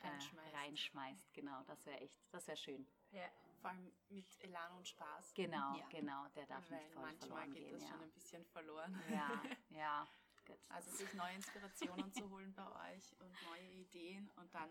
äh, 0.00 0.06
Reinschmeißt. 0.08 0.54
reinschmeißt. 0.54 1.32
Genau, 1.34 1.62
das 1.64 1.84
wäre 1.86 2.00
echt, 2.00 2.18
das 2.30 2.46
wäre 2.46 2.56
schön. 2.56 2.86
ja. 3.10 3.28
Vor 3.60 3.70
allem 3.70 3.90
mit 4.10 4.26
Elan 4.40 4.76
und 4.76 4.86
Spaß. 4.86 5.32
Genau, 5.32 5.74
Ja. 5.78 5.88
genau, 5.88 6.28
der 6.36 6.44
darf 6.46 6.70
weil 6.70 6.82
nicht 6.82 6.92
voll 6.92 7.02
manchmal 7.02 7.28
verloren 7.28 7.52
geht 7.54 7.62
gehen. 7.64 7.72
das 7.72 7.82
Ja. 7.82 7.88
schon 7.88 8.02
ein 8.02 8.12
bisschen 8.12 8.44
verloren. 8.44 9.02
ja, 9.10 9.42
ja. 9.70 10.08
Gut. 10.46 10.58
Also 10.68 10.90
sich 10.90 11.14
neue 11.14 11.34
Inspirationen 11.36 12.12
zu 12.12 12.28
holen 12.28 12.52
bei 12.54 12.92
euch 12.92 13.18
und 13.20 13.42
neue 13.44 13.66
Ideen 13.70 14.30
und 14.36 14.54
dann 14.54 14.68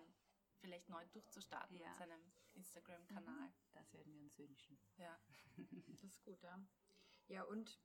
vielleicht 0.59 0.87
neu 0.89 1.03
durchzustarten 1.07 1.75
Ja. 1.79 1.87
mit 1.89 1.97
seinem 1.97 2.21
Instagram-Kanal. 2.55 3.53
das 3.73 3.93
würden 3.93 4.13
wir 4.13 4.21
uns 4.21 4.37
wünschen. 4.37 4.77
Ja. 4.97 5.19
Das 5.87 6.03
ist 6.03 6.23
gut, 6.23 6.41
ja. 6.41 6.59
Ja, 7.27 7.43
und 7.43 7.79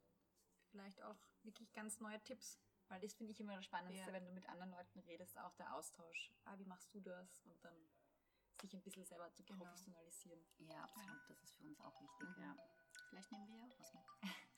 vielleicht 0.70 1.00
auch 1.02 1.16
wirklich 1.42 1.72
ganz 1.72 2.00
neue 2.00 2.20
Tipps. 2.24 2.58
Weil 2.88 3.00
das 3.00 3.12
finde 3.14 3.32
ich 3.32 3.40
immer 3.40 3.54
das 3.54 3.66
Spannendste, 3.66 4.06
Ja. 4.06 4.12
wenn 4.14 4.24
du 4.24 4.32
mit 4.32 4.48
anderen 4.48 4.70
Leuten 4.70 4.98
redest, 5.00 5.38
auch 5.38 5.54
der 5.56 5.74
Austausch. 5.74 6.32
Ah, 6.46 6.58
wie 6.58 6.64
machst 6.64 6.92
du 6.94 7.00
das? 7.00 7.42
Und 7.44 7.62
dann 7.62 7.76
sich 8.60 8.74
ein 8.74 8.82
bisschen 8.82 9.04
selber 9.04 9.30
zu 9.34 9.44
Genau. 9.44 9.64
professionalisieren. 9.64 10.40
Ja, 10.58 10.82
absolut. 10.84 11.20
Das 11.28 11.42
ist 11.42 11.52
für 11.54 11.64
uns 11.64 11.78
auch 11.80 12.00
wichtig. 12.00 12.28
Ja. 12.38 12.56
Vielleicht 13.10 13.30
nehmen 13.30 13.46
wir 13.48 13.56
ja 13.56 13.64
auch 13.64 13.78
was 13.78 13.92
mit. 13.94 14.02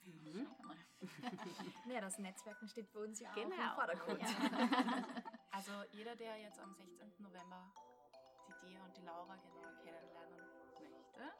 Mhm. 0.01 0.45
Schauen 0.45 0.57
wir 0.59 0.65
mal. 0.65 0.77
Das 2.01 2.17
Netzwerken 2.19 2.67
steht 2.67 2.91
bei 2.93 2.99
uns 3.01 3.19
ja 3.19 3.29
auch 3.31 3.35
Genau. 3.35 3.55
im 3.55 3.75
Vordergrund. 3.75 4.21
Also 5.53 5.83
jeder, 5.91 6.15
der 6.15 6.37
jetzt 6.37 6.57
am 6.59 6.73
16. 6.73 7.11
November 7.19 7.71
die 8.61 8.67
Dia 8.67 8.83
und 8.83 8.95
die 8.97 9.01
Laura 9.01 9.35
genauer 9.35 9.73
kennenlernen 9.83 10.39
möchte, 10.89 11.31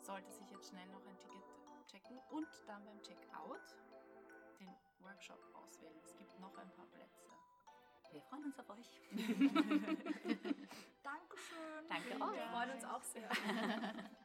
sollte 0.00 0.30
sich 0.32 0.50
jetzt 0.50 0.68
schnell 0.68 0.86
noch 0.88 1.04
ein 1.06 1.18
Ticket 1.18 1.44
checken 1.86 2.18
und 2.30 2.48
dann 2.66 2.84
beim 2.84 3.00
Checkout 3.02 3.76
den 4.60 4.74
Workshop 5.00 5.40
auswählen. 5.54 5.98
Es 6.04 6.16
gibt 6.16 6.38
noch 6.40 6.56
ein 6.58 6.70
paar 6.72 6.86
Plätze. 6.86 7.30
Wir 8.10 8.22
freuen 8.22 8.44
uns 8.44 8.58
auf 8.58 8.68
euch. 8.70 9.00
Dankeschön. 11.02 11.88
Danke 11.88 12.08
Wir 12.08 12.20
euch. 12.20 12.50
freuen 12.50 12.70
uns 12.70 12.84
auch 12.84 13.02
sehr. 13.02 13.28